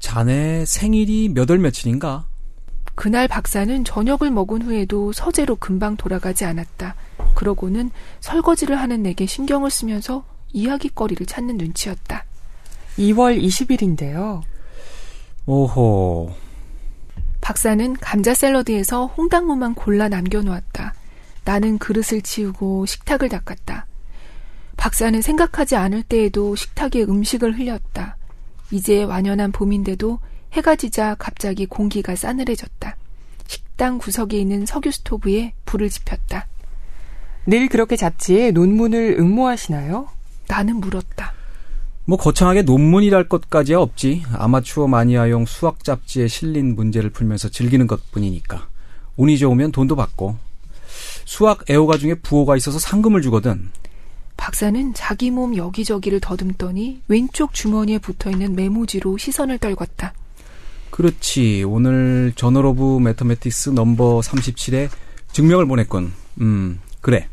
[0.00, 2.26] 자네 생일이 몇월 며칠인가?
[2.98, 6.96] 그날 박사는 저녁을 먹은 후에도 서재로 금방 돌아가지 않았다.
[7.36, 12.24] 그러고는 설거지를 하는 내게 신경을 쓰면서 이야기거리를 찾는 눈치였다.
[12.98, 14.42] 2월 20일인데요.
[15.46, 16.32] 오호.
[17.40, 20.94] 박사는 감자 샐러드에서 홍당무만 골라 남겨놓았다.
[21.44, 23.86] 나는 그릇을 치우고 식탁을 닦았다.
[24.76, 28.16] 박사는 생각하지 않을 때에도 식탁에 음식을 흘렸다.
[28.72, 30.18] 이제 완연한 봄인데도
[30.52, 32.96] 해가 지자 갑자기 공기가 싸늘해졌다.
[33.46, 36.46] 식당 구석에 있는 석유 스토브에 불을 지폈다.
[37.46, 40.08] 늘 그렇게 잡지에 논문을 응모하시나요?
[40.48, 41.32] 나는 물었다.
[42.04, 44.24] 뭐 거창하게 논문이랄 것까지야 없지.
[44.32, 48.68] 아마추어 마니아용 수학 잡지에 실린 문제를 풀면서 즐기는 것뿐이니까.
[49.16, 50.36] 운이 좋으면 돈도 받고.
[51.26, 53.70] 수학 애호가 중에 부호가 있어서 상금을 주거든.
[54.38, 60.12] 박사는 자기 몸 여기저기를 더듬더니 왼쪽 주머니에 붙어 있는 메모지로 시선을 떨궜다.
[60.90, 61.64] 그렇지.
[61.64, 64.88] 오늘 Journal of Mathematics 넘버 37에
[65.32, 66.12] 증명을 보냈군.
[66.40, 67.28] 음, 그래.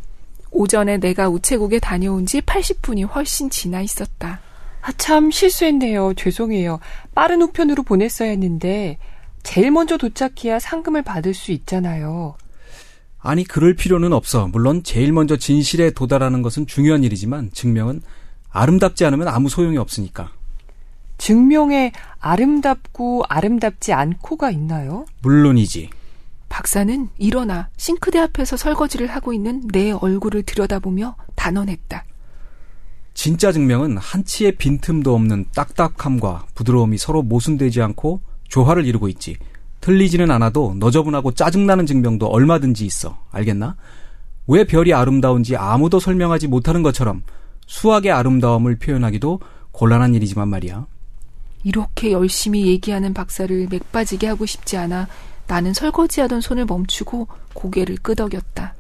[0.52, 4.40] 오전에 내가 우체국에 다녀온 지 80분이 훨씬 지나 있었다.
[4.82, 6.14] 아, 참 실수했네요.
[6.14, 6.80] 죄송해요.
[7.14, 8.98] 빠른 우편으로 보냈어야 했는데
[9.44, 12.36] 제일 먼저 도착해야 상금을 받을 수 있잖아요.
[13.20, 14.48] 아니, 그럴 필요는 없어.
[14.48, 18.02] 물론 제일 먼저 진실에 도달하는 것은 중요한 일이지만 증명은
[18.52, 20.32] 아름답지 않으면 아무 소용이 없으니까.
[21.18, 25.06] 증명에 아름답고 아름답지 않고가 있나요?
[25.22, 25.90] 물론이지.
[26.50, 32.04] 박사는 일어나 싱크대 앞에서 설거지를 하고 있는 내 얼굴을 들여다보며 단언했다.
[33.14, 39.38] 진짜 증명은 한치의 빈틈도 없는 딱딱함과 부드러움이 서로 모순되지 않고 조화를 이루고 있지.
[39.82, 43.18] 틀리지는 않아도 너저분하고 짜증나는 증명도 얼마든지 있어.
[43.32, 43.76] 알겠나?
[44.48, 47.24] 왜 별이 아름다운지 아무도 설명하지 못하는 것처럼
[47.68, 49.40] 수학의 아름다움을 표현하기도
[49.72, 50.86] 곤란한 일이지만 말이야.
[51.66, 55.08] 이렇게 열심히 얘기하는 박사를 맥 빠지게 하고 싶지 않아
[55.48, 58.76] 나는 설거지하던 손을 멈추고 고개를 끄덕였다.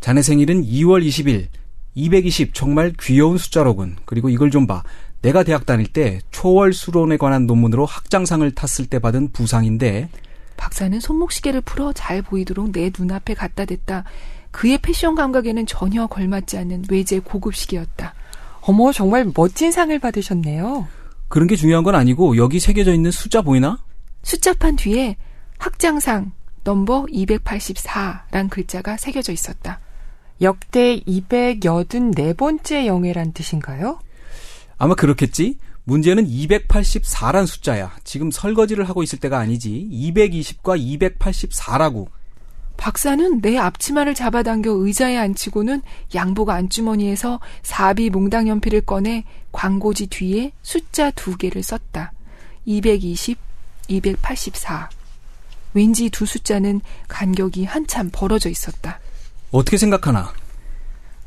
[0.00, 1.48] 자네 생일은 2월 20일.
[1.96, 3.96] 220 정말 귀여운 숫자로군.
[4.04, 4.82] 그리고 이걸 좀 봐.
[5.22, 10.08] 내가 대학 다닐 때 초월 수론에 관한 논문으로 학장상을 탔을 때 받은 부상인데
[10.56, 14.04] 박사는 손목시계를 풀어 잘 보이도록 내 눈앞에 갖다 댔다.
[14.52, 18.14] 그의 패션 감각에는 전혀 걸맞지 않는 외제 고급 시계였다.
[18.60, 20.86] 어머, 정말 멋진 상을 받으셨네요.
[21.34, 23.82] 그런 게 중요한 건 아니고 여기 새겨져 있는 숫자 보이나?
[24.22, 25.16] 숫자판 뒤에
[25.58, 26.30] 학장상
[26.62, 29.80] 넘버 284란 글자가 새겨져 있었다.
[30.42, 33.98] 역대 284번째 영예란 뜻인가요?
[34.78, 35.58] 아마 그렇겠지?
[35.82, 37.96] 문제는 284란 숫자야.
[38.04, 39.88] 지금 설거지를 하고 있을 때가 아니지.
[39.90, 40.78] 220과
[41.18, 42.06] 284라고.
[42.76, 45.82] 박사는 내 앞치마를 잡아당겨 의자에 앉히고는
[46.14, 52.12] 양복 안주머니에서 사비 몽당 연필을 꺼내 광고지 뒤에 숫자 두 개를 썼다.
[52.66, 53.38] 220,
[53.88, 54.90] 284.
[55.74, 59.00] 왠지 두 숫자는 간격이 한참 벌어져 있었다.
[59.50, 60.32] 어떻게 생각하나?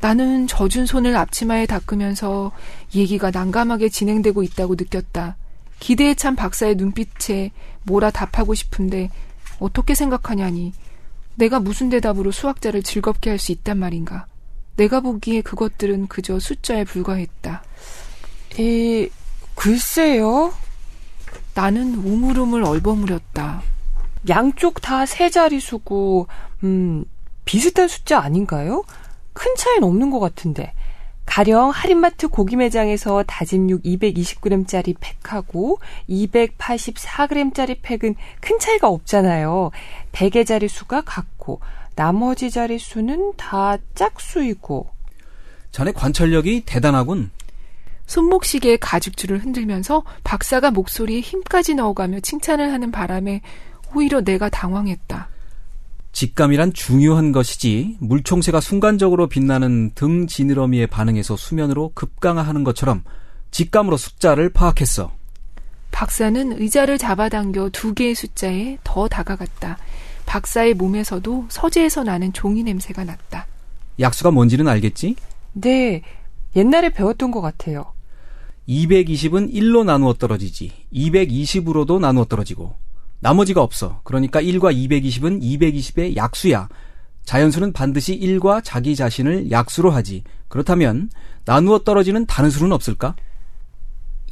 [0.00, 2.52] 나는 젖은 손을 앞치마에 닦으면서
[2.94, 5.36] 얘기가 난감하게 진행되고 있다고 느꼈다.
[5.80, 7.50] 기대에 찬 박사의 눈빛에
[7.84, 9.10] 뭐라 답하고 싶은데
[9.58, 10.72] 어떻게 생각하냐니
[11.38, 14.26] 내가 무슨 대답으로 수학자를 즐겁게 할 수 있단 말인가.
[14.76, 17.62] 내가 보기에 그것들은 그저 숫자에 불과했다.
[18.60, 19.08] 에,
[19.54, 20.52] 글쎄요.
[21.54, 23.62] 나는 우물우물 얼버무렸다.
[24.28, 26.26] 양쪽 다 세 자리수고,
[26.64, 27.04] 음,
[27.44, 28.84] 비슷한 숫자 아닌가요?
[29.32, 30.72] 큰 차이는 없는 것 같은데.
[31.28, 39.70] 가령 할인마트 고기 매장에서 다진 육 220g짜리 팩하고 284g짜리 팩은 큰 차이가 없잖아요.
[40.10, 41.60] 대개 자리수가 같고
[41.94, 44.88] 나머지 자리수는 다 짝수이고.
[45.70, 47.30] 자네 관찰력이 대단하군.
[48.06, 53.42] 손목시계의 가죽줄을 흔들면서 박사가 목소리에 힘까지 넣어가며 칭찬을 하는 바람에
[53.94, 55.28] 오히려 내가 당황했다.
[56.18, 63.04] 직감이란 중요한 것이지 물총새가 순간적으로 빛나는 등 지느러미에 반응해서 수면으로 급강하하는 것처럼
[63.52, 65.12] 직감으로 숫자를 파악했어.
[65.92, 69.78] 박사는 의자를 잡아당겨 두 개의 숫자에 더 다가갔다.
[70.26, 73.46] 박사의 몸에서도 서재에서 나는 종이 냄새가 났다.
[74.00, 75.14] 약수가 뭔지는 알겠지?
[75.52, 76.02] 네,
[76.56, 77.92] 옛날에 배웠던 것 같아요.
[78.68, 80.72] 220은 1로 나누어 떨어지지.
[80.92, 82.74] 220으로도 나누어 떨어지고.
[83.20, 84.00] 나머지가 없어.
[84.04, 86.68] 그러니까 1과 220은 220의 약수야.
[87.24, 90.24] 자연수는 반드시 1과 자기 자신을 약수로 하지.
[90.48, 91.10] 그렇다면
[91.44, 93.14] 나누어 떨어지는 다른 수는 없을까?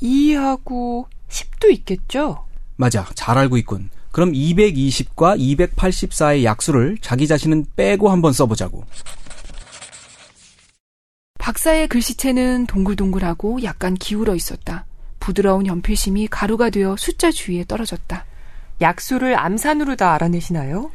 [0.02, 2.46] 2하고 10도 있겠죠?
[2.76, 3.06] 맞아.
[3.14, 3.90] 잘 알고 있군.
[4.12, 8.84] 그럼 220과 284의 약수를 자기 자신은 빼고 한번 써보자고.
[11.38, 14.86] 박사의 글씨체는 동글동글하고 약간 기울어 있었다.
[15.20, 18.24] 부드러운 연필심이 가루가 되어 숫자 주위에 떨어졌다.
[18.80, 20.90] 약수를 암산으로 다 알아내시나요?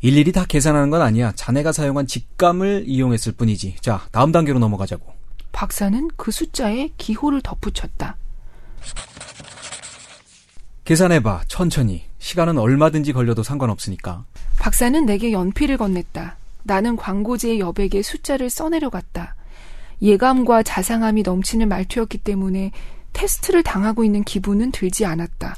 [0.00, 1.32] 일일이 다 계산하는 건 아니야.
[1.36, 3.76] 자네가 사용한 직감을 이용했을 뿐이지.
[3.80, 5.12] 자, 다음 단계로 넘어가자고.
[5.52, 8.16] 박사는 그 숫자에 기호를 덧붙였다.
[10.84, 11.42] 계산해봐.
[11.46, 12.04] 천천히.
[12.18, 14.24] 시간은 얼마든지 걸려도 상관없으니까.
[14.58, 16.34] 박사는 내게 연필을 건넸다.
[16.64, 19.36] 나는 광고지의 여백에 숫자를 써내려 갔다.
[20.00, 22.72] 예감과 자상함이 넘치는 말투였기 때문에
[23.12, 25.54] 테스트를 당하고 있는 기분은 들지 않았다.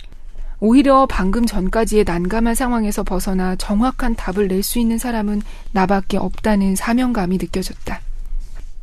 [0.60, 7.38] 오히려 방금 전까지의 난감한 상황에서 벗어나 정확한 답을 낼 수 있는 사람은 나밖에 없다는 사명감이
[7.38, 8.00] 느껴졌다.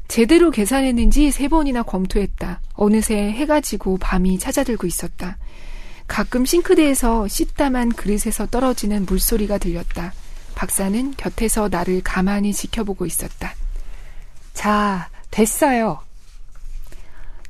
[0.07, 2.59] 제대로 계산했는지 세 번이나 검토했다.
[2.73, 5.37] 어느새 해가 지고 밤이 찾아들고 있었다.
[6.07, 10.13] 가끔 싱크대에서 씻다만 그릇에서 떨어지는 물소리가 들렸다.
[10.53, 13.53] 박사는 곁에서 나를 가만히 지켜보고 있었다.
[14.53, 15.99] 자, 됐어요.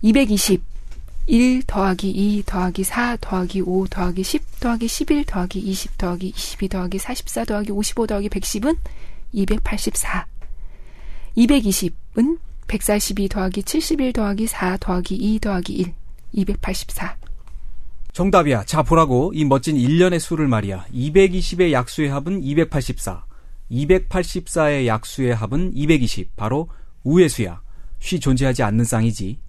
[0.03, 0.70] 220.
[1.27, 6.67] 1 더하기 2 더하기 4 더하기 5 더하기 10 더하기 11 더하기 20 더하기 22
[6.67, 8.77] 더하기 44 더하기 55 더하기 110은
[9.31, 10.25] 284.
[11.38, 15.93] 220은 142 더하기 71 더하기 4 더하기 2 더하기 1.
[16.34, 17.17] 284.
[18.13, 18.65] 정답이야.
[18.65, 19.31] 자, 보라고.
[19.34, 20.86] 이 멋진 1년의 수를 말이야.
[20.93, 23.25] 220의 약수의 합은 284.
[23.71, 26.36] 284의 약수의 합은 220.
[26.36, 26.69] 바로
[27.03, 27.62] 우의 수야.
[27.99, 29.39] 쉬 존재하지 않는 쌍이지.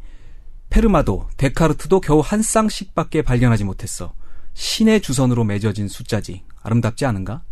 [0.73, 4.15] 페르마도, 데카르트도 겨우 한 쌍씩밖에 발견하지 못했어.
[4.55, 6.45] 신의 주선으로 맺어진 숫자지.
[6.63, 7.43] 아름답지 않은가?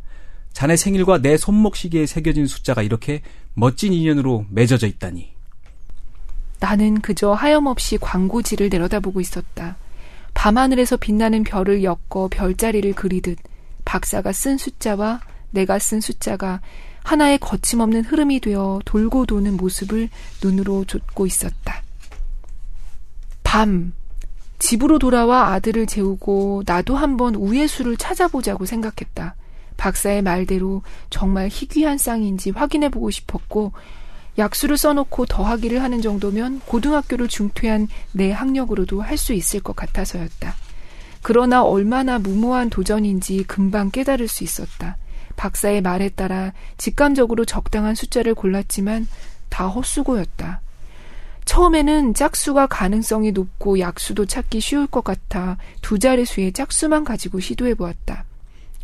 [0.54, 3.20] 자네 생일과 내 손목 시계에 새겨진 숫자가 이렇게
[3.52, 5.34] 멋진 인연으로 맺어져 있다니.
[6.60, 9.76] 나는 그저 하염없이 광고지를 내려다보고 있었다.
[10.32, 13.36] 밤하늘에서 빛나는 별을 엮어 별자리를 그리듯
[13.84, 16.62] 박사가 쓴 숫자와 내가 쓴 숫자가
[17.04, 20.08] 하나의 거침없는 흐름이 되어 돌고 도는 모습을
[20.42, 21.79] 눈으로 좇고 있었다.
[23.50, 23.92] 밤.
[24.60, 29.34] 집으로 돌아와 아들을 재우고 나도 한번 우예수를 찾아보자고 생각했다.
[29.76, 33.72] 박사의 말대로 정말 희귀한 쌍인지 확인해보고 싶었고
[34.38, 40.54] 약수를 써놓고 더하기를 하는 정도면 고등학교를 중퇴한 내 학력으로도 할 수 있을 것 같아서였다.
[41.20, 44.96] 그러나 얼마나 무모한 도전인지 금방 깨달을 수 있었다.
[45.34, 49.08] 박사의 말에 따라 직감적으로 적당한 숫자를 골랐지만
[49.48, 50.60] 다 헛수고였다.
[51.44, 58.24] 처음에는 짝수가 가능성이 높고 약수도 찾기 쉬울 것 같아 두 자릿수의 짝수만 가지고 시도해 보았다.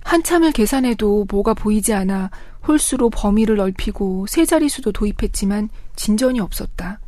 [0.02, 2.30] 한참을 계산해도 뭐가 보이지 않아
[2.66, 7.00] 홀수로 범위를 넓히고 세 자릿수도 도입했지만 진전이 없었다.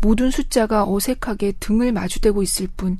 [0.00, 2.98] 모든 숫자가 어색하게 등을 마주대고 있을 뿐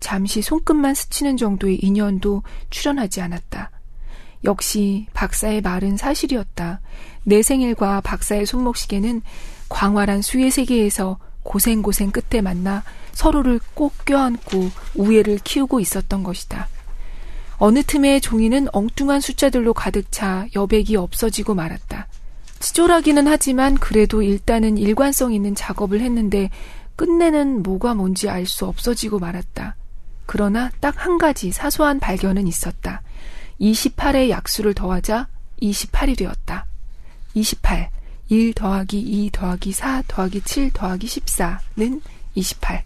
[0.00, 3.70] 잠시 손끝만 스치는 정도의 인연도 출현하지 않았다.
[4.44, 6.80] 역시 박사의 말은 사실이었다.
[7.24, 9.22] 내 생일과 박사의 손목시계는
[9.68, 16.68] 광활한 수의 세계에서 고생고생 끝에 만나 서로를 꼭 껴안고 우애를 키우고 있었던 것이다.
[17.58, 22.08] 어느 틈에 종이는 엉뚱한 숫자들로 가득 차 여백이 없어지고 말았다.
[22.58, 26.50] 치졸하기는 하지만 그래도 일단은 일관성 있는 작업을 했는데
[26.96, 29.76] 끝내는 뭐가 뭔지 알 수 없어지고 말았다.
[30.26, 33.02] 그러나 딱 한 가지 사소한 발견은 있었다.
[33.60, 35.28] 28의 약수를 더하자
[35.60, 36.66] 28이 되었다.
[37.34, 37.90] 28.
[38.34, 42.00] 1 더하기 2 더하기 4 더하기 7 더하기 14는
[42.34, 42.82] 28.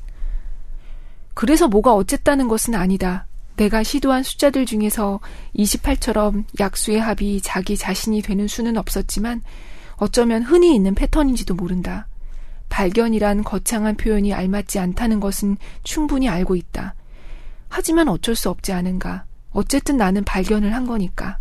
[1.33, 3.27] 그래서 뭐가 어쨌다는 것은 아니다.
[3.57, 5.21] 내가 시도한 숫자들 중에서
[5.57, 9.41] 28처럼 약수의 합이 자기 자신이 되는 수는 없었지만
[9.97, 12.09] 어쩌면 흔히 있는 패턴인지도 모른다.
[12.69, 16.95] 발견이란 거창한 표현이 알맞지 않다는 것은 충분히 알고 있다.
[17.71, 19.25] 하지만 어쩔 수 없지 않은가.
[19.53, 21.39] 어쨌든 나는 발견을 한 거니까.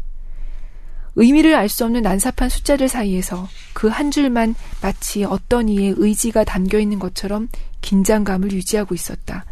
[1.19, 6.79] 의미를 알 수 없는 난삽한 숫자들 사이에서 그 한 줄만 마치 어떤 이의 의지가 담겨
[6.79, 7.49] 있는 것처럼
[7.81, 9.43] 긴장감을 유지하고 있었다.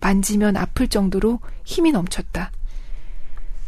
[0.00, 2.50] 만지면 아플 정도로 힘이 넘쳤다.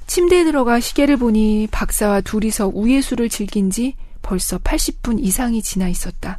[0.06, 6.38] 침대에 들어가 시계를 보니 박사와 둘이서 우예수를 즐긴 지 벌써 80분 이상이 지나 있었다.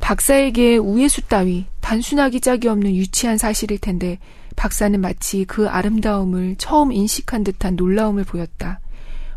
[0.00, 4.18] 박사에게 우예수 따위 단순하기 짝이 없는 유치한 사실일 텐데
[4.56, 8.80] 박사는 마치 그 아름다움을 처음 인식한 듯한 놀라움을 보였다.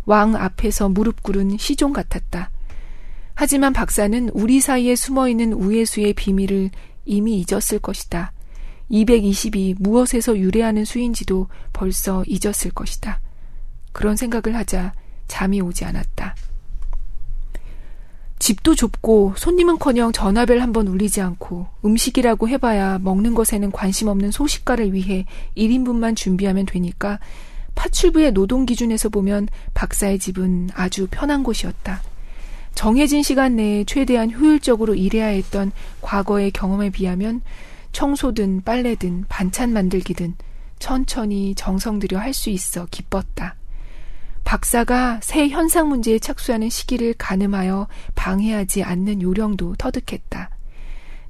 [0.06, 2.52] 왕 앞에서 무릎 꿇은 시종 같았다.
[3.34, 6.72] 하지만 박사는 우리 사이에 숨어 있는 우예수의 비밀을
[7.06, 8.32] 이미 잊었을 것이다.
[8.92, 13.20] 220이 무엇에서 유래하는 수인지도 벌써 잊었을 것이다.
[13.92, 14.94] 그런 생각을 하자
[15.28, 16.36] 잠이 오지 않았다.
[18.38, 25.26] 집도 좁고 손님은커녕 전화벨 한번 울리지 않고 음식이라고 해봐야 먹는 것에는 관심 없는 소식가를 위해
[25.58, 27.20] 1인분만 준비하면 되니까
[27.76, 32.02] 파출부의 노동 기준에서 보면 박사의 집은 아주 편한 곳이었다.
[32.74, 37.42] 정해진 시간 내에 최대한 효율적으로 일해야 했던 과거의 경험에 비하면
[37.92, 40.36] 청소든 빨래든 반찬 만들기든
[40.80, 43.56] 천천히 정성 들여 할 수 있어 기뻤다.
[44.44, 50.50] 박사가 새 현상 문제에 착수하는 시기를 가늠하여 방해하지 않는 요령도 터득했다.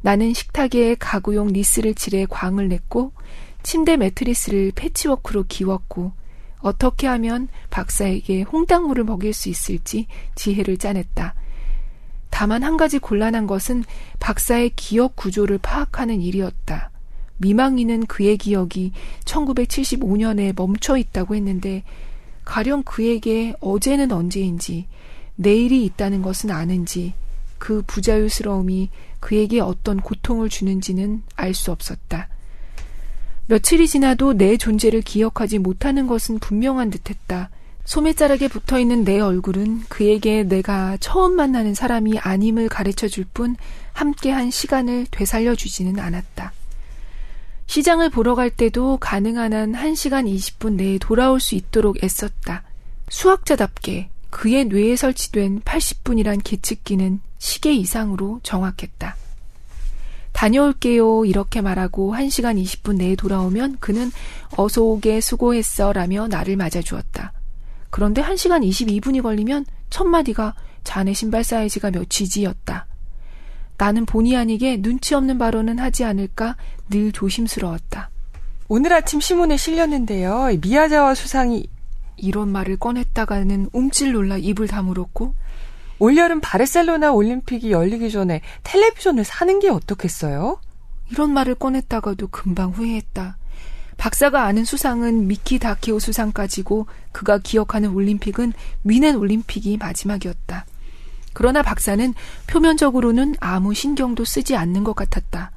[0.01, 3.13] 나는 식탁에 가구용 니스를 칠해 광을 냈고
[3.63, 6.11] 침대 매트리스를 패치워크로 기웠고
[6.65, 11.35] 어떻게 하면 박사에게 홍당무를 먹일 수 있을지 지혜를 짜냈다.
[12.31, 13.83] 다만 한 가지 곤란한 것은
[14.19, 16.89] 박사의 기억 구조를 파악하는 일이었다.
[17.37, 18.93] 미망인은 그의 기억이
[19.25, 21.83] 1975년에 멈춰 있다고 했는데
[22.45, 24.87] 가령 그에게 어제는 언제인지
[25.35, 27.13] 내일이 있다는 것은 아는지
[27.59, 28.89] 그 부자유스러움이
[29.19, 32.27] 그에게 어떤 고통을 주는지는 알 수 없었다.
[33.47, 37.49] 며칠이 지나도 내 존재를 기억하지 못하는 것은 분명한 듯 했다.
[37.85, 43.55] 소매자락에 붙어 있는 내 얼굴은 그에게 내가 처음 만나는 사람이 아님을 가르쳐 줄 뿐
[43.93, 46.53] 함께한 시간을 되살려 주지는 않았다.
[47.67, 52.63] 시장을 보러 갈 때도 가능한 한 1시간 20분 내에 돌아올 수 있도록 애썼다.
[53.09, 59.15] 수학자답게 그의 뇌에 설치된 80분이란 계측기는 시계 이상으로 정확했다.
[60.35, 61.23] 다녀올게요.
[61.23, 64.11] 이렇게 말하고 1시간 20분 내에 돌아오면 그는
[64.57, 67.31] 어서 오게 수고했어 라며 나를 맞아주었다.
[67.89, 72.85] 그런데 1시간 22분이 걸리면 첫마디가 자네 신발 사이즈가 몇이지였다.
[73.77, 76.57] 나는 본의 아니게 눈치 없는 발언은 하지 않을까
[76.89, 78.09] 늘 조심스러웠다.
[78.67, 80.49] 오늘 아침 신문에 실렸는데요.
[80.61, 81.67] 미야자와 수상이
[82.17, 85.33] 이런 말을 꺼냈다가는 움찔 놀라 입을 다물었고
[85.99, 90.59] 올여름 바르셀로나 올림픽이 열리기 전에 텔레비전을 사는 게 어떻겠어요?
[91.11, 93.37] 이런 말을 꺼냈다가도 금방 후회했다.
[93.97, 100.65] 박사가 아는 수상은 미키 다케오 수상까지고 그가 기억하는 올림픽은 위넨 올림픽이 마지막이었다.
[101.33, 102.13] 그러나 박사는
[102.47, 105.51] 표면적으로는 아무 신경도 쓰지 않는 것 같았다.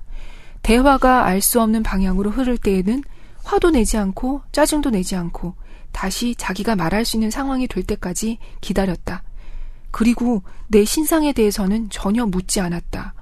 [0.63, 3.03] 대화가 알 수 없는 방향으로 흐를 때에는
[3.45, 5.55] 화도 내지 않고 짜증도 내지 않고
[5.93, 9.23] 다시 자기가 말할 수 있는 상황이 될 때까지 기다렸다.
[9.91, 13.15] 그리고 내 신상에 대해서는 전혀 묻지 않았다.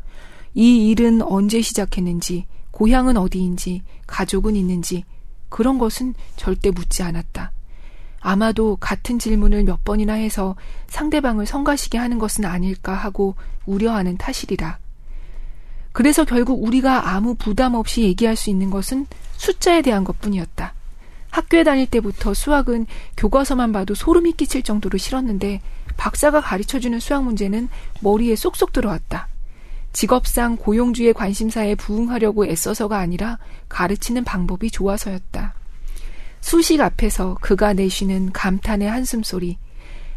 [0.54, 5.04] 이 일은 언제 시작했는지, 고향은 어디인지, 가족은 있는지,
[5.48, 7.52] 그런 것은 절대 묻지 않았다.
[8.20, 10.56] 아마도 같은 질문을 몇 번이나 해서
[10.88, 13.36] 상대방을 성가시게 하는 것은 아닐까 하고
[13.66, 14.78] 우려하는 탓이리라.
[15.92, 19.06] 그래서 결국 우리가 아무 부담 없이 얘기할 수 있는 것은
[19.36, 20.74] 숫자에 대한 것 뿐이었다.
[21.30, 22.86] 학교에 다닐 때부터 수학은
[23.16, 25.60] 교과서만 봐도 소름이 끼칠 정도로 싫었는데
[25.96, 27.68] 박사가 가르쳐주는 수학 문제는
[28.00, 29.28] 머리에 쏙쏙 들어왔다.
[29.92, 33.38] 직업상 고용주의 관심사에 부응하려고 애써서가 아니라
[33.68, 35.54] 가르치는 방법이 좋아서였다.
[36.40, 39.58] 수식 앞에서 그가 내쉬는 감탄의 한숨소리,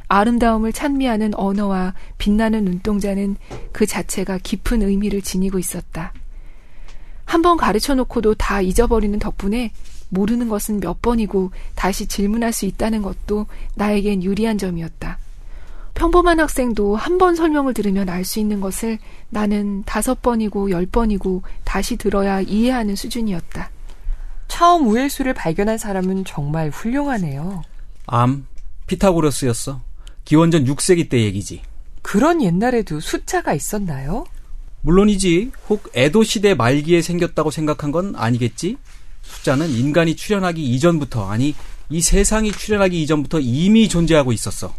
[0.09, 3.37] 아름다움을 찬미하는 언어와 빛나는 눈동자는
[3.71, 6.13] 그 자체가 깊은 의미를 지니고 있었다.
[7.25, 9.71] 한 번 가르쳐 놓고도 다 잊어버리는 덕분에
[10.09, 15.18] 모르는 것은 몇 번이고 다시 질문할 수 있다는 것도 나에겐 유리한 점이었다.
[15.99, 18.97] 평범한 학생도 한 번 설명을 들으면 알 수 있는 것을
[19.29, 23.69] 나는 다섯 번이고 열 번이고 다시 들어야 이해하는 수준이었다.
[24.47, 27.63] 처음 우회수를 발견한 사람은 정말 훌륭하네요.
[28.05, 28.47] 암,
[28.87, 29.81] 피타고라스였어.
[30.23, 31.63] 기원전 6세기 때 얘기지.
[32.01, 34.23] 그런 옛날에도 숫자가 있었나요?
[34.81, 35.51] 물론이지.
[35.67, 38.77] 혹 에도 시대 말기에 생겼다고 생각한 건 아니겠지?
[39.23, 41.53] 숫자는 인간이 출현하기 이전부터, 아니,
[41.89, 44.73] 이 세상이 출현하기 이전부터 이미 존재하고 있었어.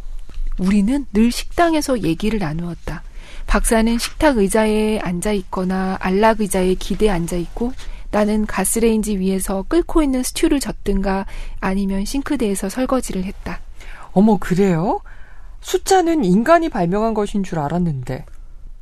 [0.61, 3.03] 우리는 늘 식당에서 얘기를 나누었다.
[3.47, 7.73] 박사는 식탁 의자에 앉아 있거나 안락 의자에 기대에 앉아 있고
[8.11, 11.25] 나는 가스레인지 위에서 끓고 있는 스튜를 젓든가
[11.61, 13.61] 아니면 싱크대에서 설거지를 했다.
[14.13, 15.01] 어머, 그래요?
[15.63, 18.27] 숫자는 인간이 발명한 것인 줄 알았는데.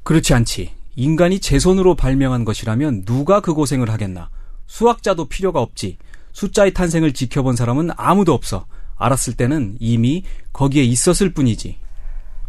[0.03, 0.73] 그렇지 않지.
[0.97, 4.31] 인간이 제 손으로 발명한 것이라면 누가 그 고생을 하겠나.
[4.67, 5.99] 수학자도 필요가 없지.
[6.33, 8.67] 숫자의 탄생을 지켜본 사람은 아무도 없어.
[8.99, 11.79] 알았을 때는 이미 거기에 있었을 뿐이지.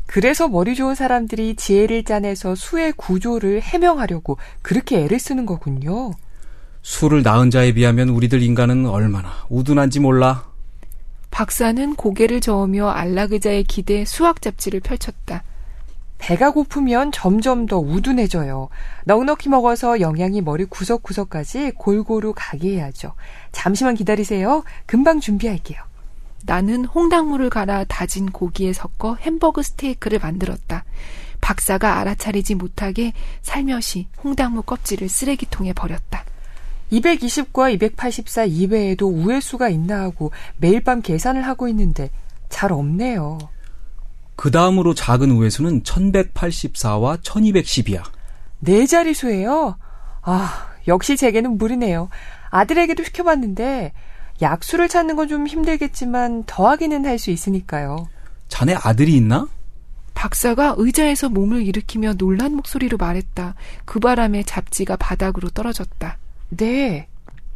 [0.06, 6.12] 그래서 머리 좋은 사람들이 지혜를 짜내서 수의 구조를 해명하려고 그렇게 애를 쓰는 거군요.
[6.82, 10.50] 수를 낳은 자에 비하면 우리들 인간은 얼마나 우둔한지 몰라.
[11.30, 15.44] 박사는 고개를 저으며 안락의자에 기대 수학 잡지를 펼쳤다.
[16.18, 18.70] 배가 고프면 점점 더 우둔해져요.
[19.06, 23.14] 넉넉히 먹어서 영양이 머리 구석구석까지 골고루 가게 해야죠.
[23.52, 24.64] 잠시만 기다리세요.
[24.86, 25.89] 금방 준비할게요.
[26.46, 30.86] 나는 홍당무를 갈아 다진 고기에 섞어 햄버거 스테이크를 만들었다.
[31.42, 36.26] 박사가 알아차리지 못하게 살며시 홍당무 껍질을 쓰레기통에 버렸다.
[36.92, 42.10] 220과 284 이외에도 우회수가 있나 하고 매일 밤 계산을 하고 있는데
[42.50, 43.38] 잘 없네요.
[44.36, 48.04] 그 다음으로 작은 우회수는 1184와 1210이야.
[48.60, 49.78] 네 자리수예요?
[50.22, 52.10] 아, 역시 제게는 무리네요.
[52.50, 53.94] 아들에게도 시켜봤는데
[54.42, 58.08] 약수를 찾는 건 좀 힘들겠지만 더하기는 할 수 있으니까요.
[58.48, 59.48] 자네 아들이 있나?
[60.16, 63.56] 박사가 의자에서 몸을 일으키며 놀란 목소리로 말했다.
[63.86, 66.18] 그 바람에 잡지가 바닥으로 떨어졌다.
[66.50, 67.08] 네.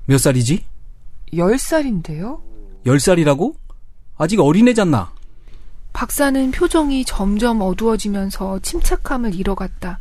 [0.06, 0.66] 몇 살이지?
[1.34, 2.40] 10살인데요?
[2.86, 3.56] 10살이라고?
[4.18, 5.12] 아직 어린애잖나.
[5.94, 10.00] 박사는 표정이 점점 어두워지면서 침착함을 잃어갔다.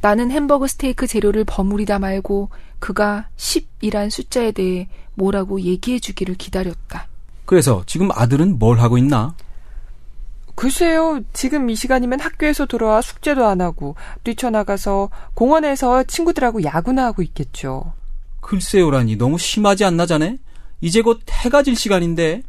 [0.00, 7.08] 나는 햄버거 스테이크 재료를 버무리다 말고 그가 10이란 숫자에 대해 뭐라고 얘기해 주기를 기다렸다.
[7.44, 9.34] 그래서 지금 아들은 뭘 하고 있나?
[10.54, 17.94] 글쎄요, 지금 이 시간이면 학교에서 돌아와 숙제도 안 하고 뛰쳐나가서 공원에서 친구들하고 야구나 하고 있겠죠.
[18.40, 20.38] 글쎄요라니 너무 심하지 않나 자네?
[20.80, 22.42] 이제 곧 해가 질 시간인데.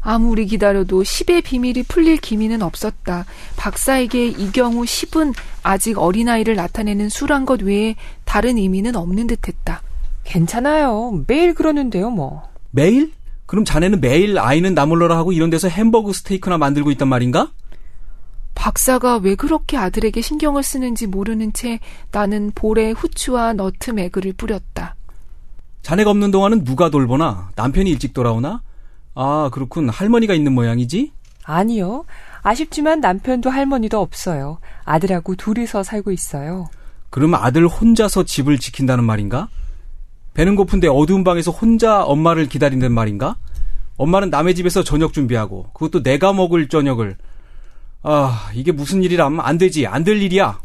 [0.00, 3.24] 아무리 기다려도 10의 비밀이 풀릴 기미는 없었다.
[3.56, 9.82] 박사에게 이 경우 10은 아직 어린아이를 나타내는 수란 것 외에 다른 의미는 없는 듯 했다.
[10.24, 11.24] 괜찮아요.
[11.26, 12.42] 매일 그러는데요, 뭐.
[12.70, 13.12] 매일?
[13.46, 17.52] 그럼 자네는 매일 아이는 나몰라라 하고 이런 데서 햄버거 스테이크나 만들고 있단 말인가?
[18.54, 21.80] 박사가 왜 그렇게 아들에게 신경을 쓰는지 모르는 채
[22.12, 24.96] 나는 볼에 후추와 너트 매그를 뿌렸다.
[25.82, 27.50] 자네가 없는 동안은 누가 돌보나?
[27.56, 28.62] 남편이 일찍 돌아오나?
[29.14, 29.90] 아, 그렇군.
[29.90, 31.12] 할머니가 있는 모양이지?
[31.44, 32.04] 아니요.
[32.42, 34.58] 아쉽지만 남편도 할머니도 없어요.
[34.84, 36.68] 아들하고 둘이서 살고 있어요.
[37.10, 39.48] 그럼 아들 혼자서 집을 지킨다는 말인가?
[40.34, 43.36] 배는 고픈데 어두운 방에서 혼자 엄마를 기다린단 말인가?
[43.96, 47.16] 엄마는 남의 집에서 저녁 준비하고 그것도 내가 먹을 저녁을
[48.02, 50.60] 아 이게 무슨 일이라면 안 되지 안 될 일이야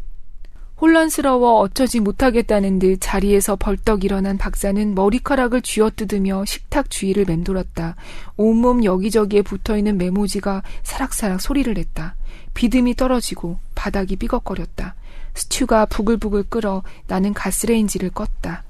[0.80, 7.96] 혼란스러워 어쩌지 못하겠다는 듯 자리에서 벌떡 일어난 박사는 머리카락을 쥐어뜯으며 식탁 주위를 맴돌았다.
[8.38, 12.14] 온몸 여기저기에 붙어있는 메모지가 사락사락 소리를 냈다.
[12.54, 14.94] 비듬이 떨어지고 바닥이 삐걱거렸다.
[15.34, 18.60] 스튜가 부글부글 끓어 나는 가스레인지를 껐다.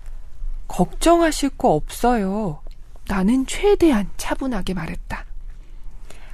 [0.75, 2.61] 걱정하실 거 없어요.
[3.09, 5.25] 나는 최대한 차분하게 말했다.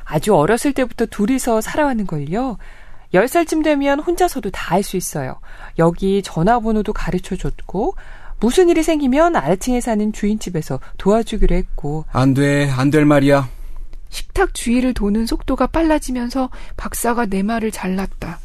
[0.05, 2.59] 아주 어렸을 때부터 둘이서 살아왔는 걸요.
[3.15, 5.41] 10살쯤 되면 혼자서도 다 할 수 있어요.
[5.79, 7.95] 여기 전화번호도 가르쳐 줬고,
[8.39, 12.05] 무슨 일이 생기면 아래층에 사는 주인집에서 도와주기로 했고.
[12.13, 13.49] 안 돼, 안 될 말이야.
[14.11, 18.39] 식탁 주위를 도는 속도가 빨라지면서 박사가 내 말을 잘랐다.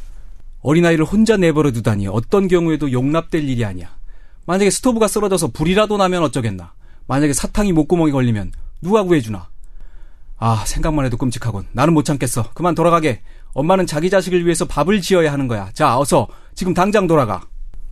[0.62, 3.94] 어린아이를 혼자 내버려 두다니 어떤 경우에도 용납될 일이 아니야.
[4.46, 6.72] 만약에 스토브가 쓰러져서 불이라도 나면 어쩌겠나.
[7.06, 9.48] 만약에 사탕이 목구멍에 걸리면 누가 구해주나.
[10.38, 11.66] 아, 생각만 해도 끔찍하군.
[11.72, 12.50] 나는 못 참겠어.
[12.54, 13.20] 그만 돌아가게.
[13.54, 15.70] 엄마는 자기 자식을 위해서 밥을 지어야 하는 거야.
[15.72, 17.42] 자, 어서 지금 당장 돌아가.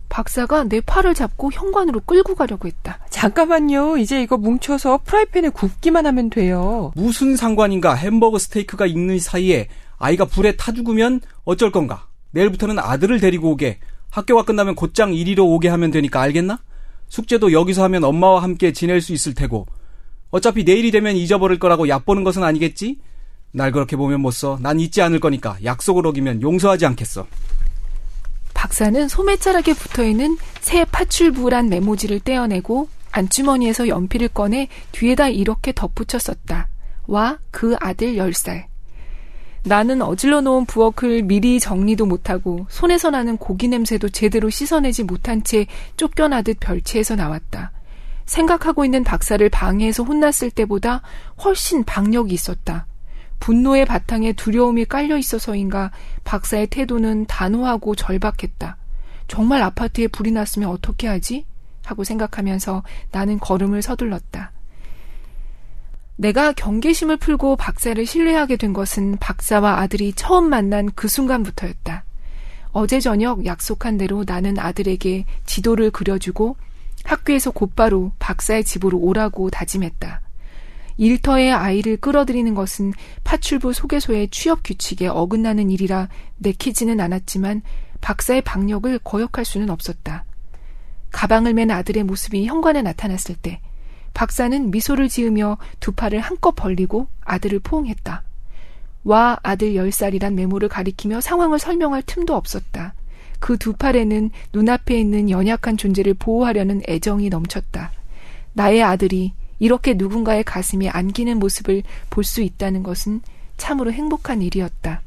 [0.09, 2.99] 박사가 내 팔을 잡고 현관으로 끌고 가려고 했다.
[3.09, 3.95] 잠깐만요.
[3.97, 6.91] 이제 이거 뭉쳐서 프라이팬에 굽기만 하면 돼요.
[6.95, 7.93] 무슨 상관인가?
[7.93, 12.07] 햄버거 스테이크가 익는 사이에 아이가 불에 타 죽으면 어쩔 건가?
[12.31, 13.79] 내일부터는 아들을 데리고 오게.
[14.11, 16.59] 학교가 끝나면 곧장 이리로 오게 하면 되니까 알겠나?
[17.07, 19.65] 숙제도 여기서 하면 엄마와 함께 지낼 수 있을 테고.
[20.29, 22.99] 어차피 내일이 되면 잊어버릴 거라고 얕보는 것은 아니겠지?
[23.51, 24.57] 날 그렇게 보면 못 써.
[24.61, 27.25] 난 잊지 않을 거니까 약속을 어기면 용서하지 않겠어.
[28.53, 36.67] 박사는 소매자락에 붙어있는 새 파출부란 메모지를 떼어내고 안주머니에서 연필을 꺼내 뒤에다 이렇게 덧붙여 썼다.
[37.07, 38.70] 와 그 아들 10살.
[39.63, 45.67] 나는 어질러 놓은 부엌을 미리 정리도 못하고 손에서 나는 고기 냄새도 제대로 씻어내지 못한 채
[45.97, 47.71] 쫓겨나듯 별채에서 나왔다.
[48.25, 51.01] 생각하고 있는 박사를 방해해서 혼났을 때보다
[51.43, 52.87] 훨씬 박력이 있었다.
[53.39, 55.91] 분노의 바탕에 두려움이 깔려 있어서인가
[56.23, 58.77] 박사의 태도는 단호하고 절박했다.
[59.27, 61.45] 정말 아파트에 불이 났으면 어떻게 하지?
[61.83, 64.51] 하고 생각하면서 나는 걸음을 서둘렀다.
[66.21, 72.03] 내가 경계심을 풀고 박사를 신뢰하게 된 것은 박사와 아들이 처음 만난 그 순간부터였다.
[72.73, 76.57] 어제 저녁 약속한 대로 나는 아들에게 지도를 그려주고
[77.03, 80.21] 학교에서 곧바로 박사의 집으로 오라고 다짐했다.
[80.97, 82.93] 일터의 아이를 끌어들이는 것은
[83.23, 86.07] 파출부 소개소의 취업 규칙에 어긋나는 일이라
[86.37, 87.63] 내키지는 않았지만
[87.99, 90.25] 박사의 박력을 거역할 수는 없었다.
[91.09, 93.59] 가방을 맨 아들의 모습이 현관에 나타났을 때
[94.13, 98.23] 박사는 미소를 지으며 두 팔을 한껏 벌리고 아들을 포옹했다.
[99.03, 102.93] 와 아들 열살이란 메모를 가리키며 상황을 설명할 틈도 없었다.
[103.39, 107.91] 그 두 팔에는 눈앞에 있는 연약한 존재를 보호하려는 애정이 넘쳤다.
[108.53, 113.21] 나의 아들이 이렇게 누군가의 가슴에 안기는 모습을 볼 수 있다는 것은
[113.57, 115.01] 참으로 행복한 일이었다.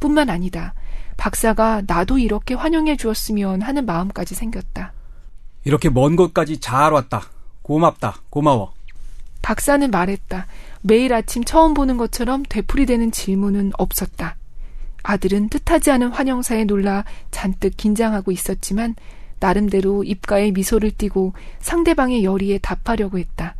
[0.00, 0.74] 뿐만 아니다.
[1.16, 4.92] 박사가 나도 이렇게 환영해 주었으면 하는 마음까지 생겼다.
[5.64, 7.22] 이렇게 먼 곳까지 잘 왔다.
[7.66, 8.22] 고맙다.
[8.30, 8.72] 고마워.
[9.42, 10.46] 박사는 말했다.
[10.82, 14.36] 매일 아침 처음 보는 것처럼 되풀이되는 질문은 없었다.
[15.02, 18.94] 아들은 뜻하지 않은 환영사에 놀라 잔뜩 긴장하고 있었지만
[19.40, 23.56] 나름대로 입가에 미소를 띠고 상대방의 열의에 답하려고 했다.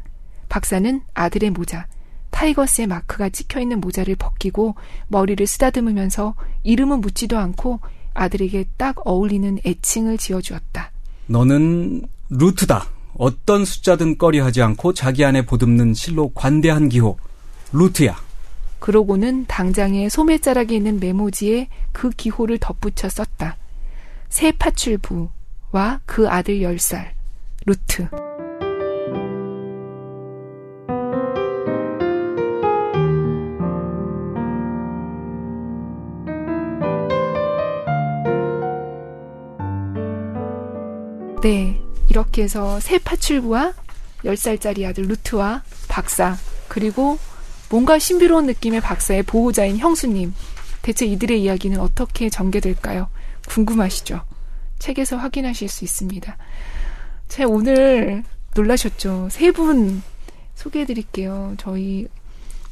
[0.48, 1.88] 박사는 아들의 모자,
[2.30, 4.76] 타이거스의 마크가 찍혀 있는 모자를 벗기고
[5.08, 7.80] 머리를 쓰다듬으면서 이름은 묻지도 않고
[8.14, 10.92] 아들에게 딱 어울리는 애칭을 지어주었다.
[11.26, 12.95] 너는 루트다.
[13.18, 17.16] 어떤 숫자든 꺼려하지 않고 자기 안에 보듬는 실로 관대한 기호.
[17.72, 18.16] 루트야.
[18.78, 23.56] 그러고는 당장에 소매자락에 있는 메모지에 그 기호를 덧붙여 썼다.
[24.28, 27.08] 새 파출부와 그 아들 10살.
[27.64, 28.08] 루트.
[41.42, 41.85] 네.
[42.16, 43.74] 이렇게 해서 새 파출부와
[44.24, 46.34] 10살짜리 아들 루트와 박사,
[46.66, 47.18] 그리고
[47.68, 50.32] 뭔가 신비로운 느낌의 박사의 보호자인 형수님.
[50.80, 53.08] 대체 이들의 이야기는 어떻게 전개될까요?
[53.48, 54.22] 궁금하시죠?
[54.78, 56.36] 책에서 확인하실 수 있습니다.
[57.28, 59.28] 제가 오늘 놀라셨죠?
[59.30, 60.00] 세 분
[60.54, 61.52] 소개해 드릴게요.
[61.58, 62.08] 저희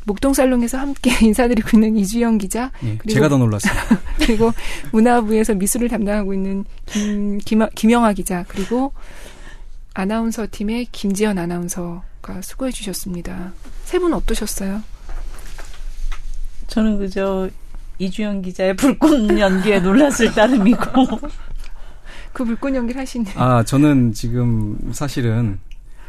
[0.07, 2.73] 목동살롱에서 함께 인사드리고 있는 이주영 기자.
[2.83, 3.75] 예, 제가 더 놀랐어요.
[4.21, 4.53] 그리고
[4.93, 8.45] 문화부에서 미술을 담당하고 있는 김, 김, 김영아 기자.
[8.49, 8.93] 그리고
[9.95, 13.53] 아나운서 팀의 김지연 아나운서가 수고해 주셨습니다.
[13.85, 14.83] 세 분 어떠셨어요?
[16.67, 17.49] 저는 그저
[17.99, 21.21] 이주영 기자의 불꽃 연기에 놀랐을 따름이고.
[22.33, 23.25] 그 불꽃 연기를 하신.
[23.37, 25.59] 아, 저는 지금 사실은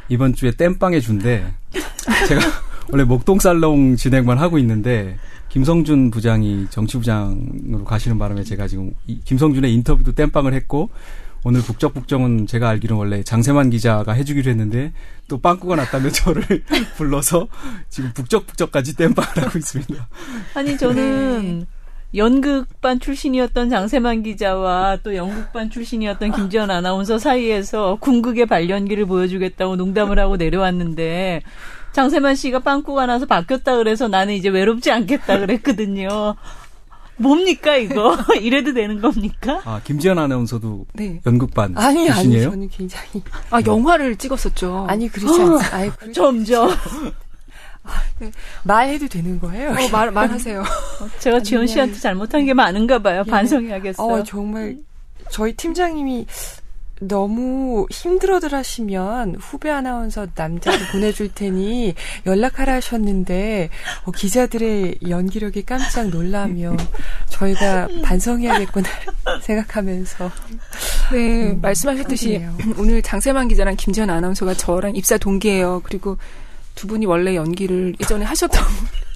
[0.09, 1.45] 이번 주에 땜빵의 준데
[2.27, 2.41] 제가
[2.91, 5.17] 원래 목동살롱 진행만 하고 있는데
[5.49, 8.91] 김성준 부장이 정치부장으로 가시는 바람에 제가 지금
[9.25, 10.89] 김성준의 인터뷰도 땜빵을 했고
[11.47, 14.93] 오늘 북적북정은 제가 알기로 원래 장세만 기자가 해주기로 했는데
[15.27, 16.41] 또 빵꾸가 났다며 저를
[16.97, 17.47] 불러서
[17.87, 20.07] 지금 북적북적까지 땜빵을 하고 있습니다.
[20.55, 21.65] 아니 저는 네.
[22.15, 30.37] 연극반 출신이었던 장세만 기자와 또 연극반 출신이었던 김지연 아나운서 사이에서 궁극의 발연기를 보여주겠다고 농담을 하고
[30.37, 31.43] 내려왔는데
[31.91, 36.35] 장세만 씨가 빵꾸가 나서 바뀌었다 그래서 나는 이제 외롭지 않겠다 그랬거든요.
[37.18, 38.18] 뭡니까 이거?
[38.39, 39.61] 이래도 되는 겁니까?
[39.66, 41.22] 아 김지연 아나운서도 네.
[41.26, 42.43] 연극반 아니 출신이에요?
[42.43, 44.86] 아니 저는 굉장히 아 영화를 찍었었죠.
[44.89, 45.66] 아니 그렇지 않지.
[45.74, 46.70] 아니 점점
[48.20, 48.32] 네.
[48.63, 49.72] 말해도 되는 거예요?
[49.72, 50.63] 어, 말, 말하세요.
[51.20, 53.24] 제가 지원 씨한테 잘못한 게 많은가 봐요.
[53.26, 53.30] 예.
[53.30, 54.07] 반성해야겠어요.
[54.07, 54.78] 어, 정말
[55.30, 56.26] 저희 팀장님이
[57.01, 61.93] 너무 힘들어들 하시면 후배 아나운서 남자를 보내줄 테니
[62.25, 63.69] 연락하라 하셨는데
[64.05, 66.77] 어, 기자들의 연기력이 깜짝 놀라며
[67.27, 68.87] 저희가 반성해야겠구나
[69.41, 70.31] 생각하면서
[71.11, 72.57] 네 음, 말씀하셨듯이 그러네요.
[72.77, 75.81] 오늘 장세만 기자랑 김지현 아나운서가 저랑 입사 동기예요.
[75.83, 76.17] 그리고
[76.75, 78.61] 두 분이 원래 연기를 예전에 하셨던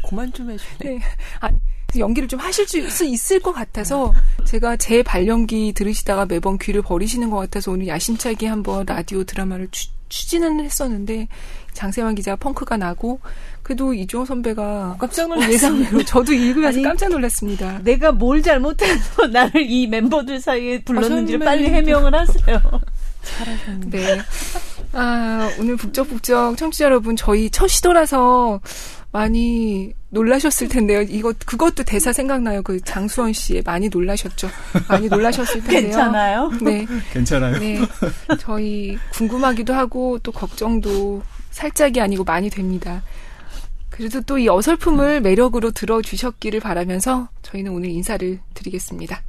[0.07, 0.77] 그만 좀 해주네.
[0.79, 0.99] 네.
[1.39, 1.57] 아니,
[1.97, 4.13] 연기를 좀 하실 수 있을 것 같아서
[4.45, 9.87] 제가 제 발연기 들으시다가 매번 귀를 버리시는 것 같아서 오늘 야심차게 한번 라디오 드라마를 추,
[10.09, 11.27] 추진은 했었는데
[11.73, 13.19] 장세환 기자가 펑크가 나고
[13.63, 15.53] 그래도 이종호 선배가 깜짝 놀랐어요.
[15.53, 17.79] 예상외로 저도 읽으면서 아니, 깜짝 놀랐습니다.
[17.83, 22.61] 내가 뭘 잘못해서 나를 이 멤버들 사이에 불렀는지를 아, 빨리 해명을 하세요.
[23.21, 23.99] 잘하셨는데.
[23.99, 24.21] 네.
[24.93, 28.59] 아, 오늘 북적북적 청취자 여러분, 저희 첫 시도라서
[29.11, 31.01] 많이 놀라셨을 텐데요.
[31.01, 32.61] 이거, 그것도 대사 생각나요.
[32.61, 34.49] 그 장수원 씨의 많이 놀라셨죠.
[34.87, 35.81] 많이 놀라셨을 텐데요.
[35.81, 36.51] 괜찮아요?
[36.61, 36.85] 네.
[37.13, 37.59] 괜찮아요?
[37.59, 37.79] 네.
[38.39, 43.01] 저희 궁금하기도 하고 또 걱정도 살짝이 아니고 많이 됩니다.
[43.89, 49.21] 그래도 또 이 어설픔을 매력으로 들어주셨기를 바라면서 저희는 오늘 인사를 드리겠습니다.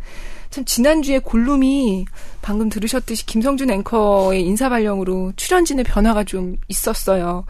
[0.50, 2.06] 참 지난주에 골룸이
[2.42, 7.44] 방금 들으셨듯이 김성준 앵커의 인사 발령으로 출연진의 변화가 좀 있었어요.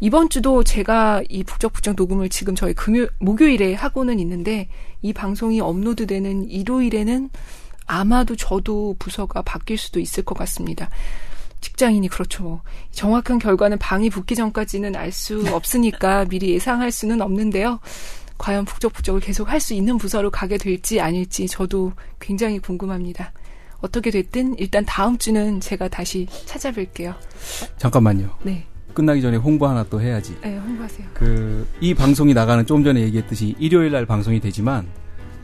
[0.00, 4.68] 이번 주도 제가 이 북적북적 녹음을 지금 저희 금요 목요일에 하고는 있는데
[5.02, 7.30] 이 방송이 업로드되는 일요일에는
[7.86, 10.88] 아마도 저도 부서가 바뀔 수도 있을 것 같습니다.
[11.60, 12.60] 직장인이 그렇죠.
[12.92, 17.80] 정확한 결과는 방이 붙기 전까지는 알 수 없으니까 미리 예상할 수는 없는데요.
[18.36, 23.32] 과연 북적북적을 계속 할 수 있는 부서로 가게 될지 아닐지 저도 굉장히 궁금합니다.
[23.80, 27.16] 어떻게 됐든 일단 다음 주는 제가 다시 찾아뵐게요.
[27.78, 28.38] 잠깐만요.
[28.42, 28.64] 네.
[28.98, 30.36] 끝나기 전에 홍보 하나 또 해야지.
[30.42, 31.06] 네, 홍보하세요.
[31.14, 34.88] 그, 이 방송이 나가는 좀 전에 얘기했듯이 일요일 날 방송이 되지만,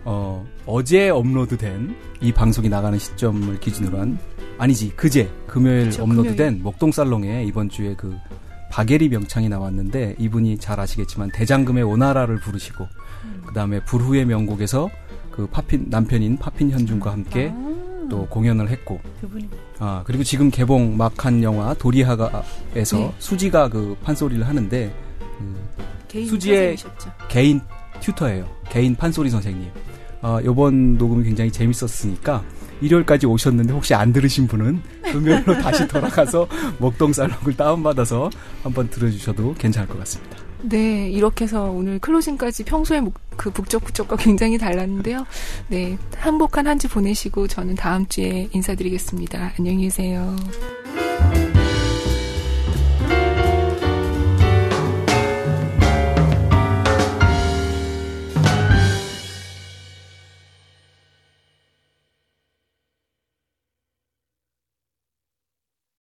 [0.04, 1.94] 어, 어제 업로드 된
[2.24, 4.18] 이 방송이 나가는 시점을 기준으로 한,
[4.56, 6.62] 아니지, 그제, 금요일 그쵸, 업로드된 금요일.
[6.62, 8.16] 목동살롱에 이번 주에 그
[8.70, 12.88] 박예리 명창이 나왔는데 이분이 잘 아시겠지만 대장금의 오나라를 부르시고
[13.24, 13.42] 음.
[13.46, 14.88] 그 다음에 불후의 명곡에서
[15.30, 17.93] 그 팝핀 남편인 팝핀 현준과 함께 아.
[18.08, 19.48] 또 공연을 했고 그분이.
[19.78, 23.14] 아 그리고 지금 개봉 막 한 영화 도리화가에서 네.
[23.18, 24.94] 수지가 그 판소리를 하는데
[25.38, 25.54] 그
[26.08, 27.10] 개인 수지의 선생님이셨죠.
[27.28, 27.60] 개인
[28.00, 29.70] 튜터예요 개인 판소리 선생님
[30.22, 32.42] 아 요번 녹음이 굉장히 재밌었으니까
[32.80, 34.82] 일요일까지 오셨는데 혹시 안 들으신 분은
[35.12, 36.46] 금요일로 다시 돌아가서
[36.78, 38.28] 목동살롱을 다운받아서
[38.62, 40.36] 한번 들어주셔도 괜찮을 것 같습니다.
[40.66, 43.02] 네, 이렇게 해서 오늘 클로징까지 평소에
[43.36, 45.26] 그 북적북적과 굉장히 달랐는데요.
[45.68, 49.52] 네, 행복한 한 주 보내시고 저는 다음 주에 인사드리겠습니다.
[49.58, 50.34] 안녕히 계세요.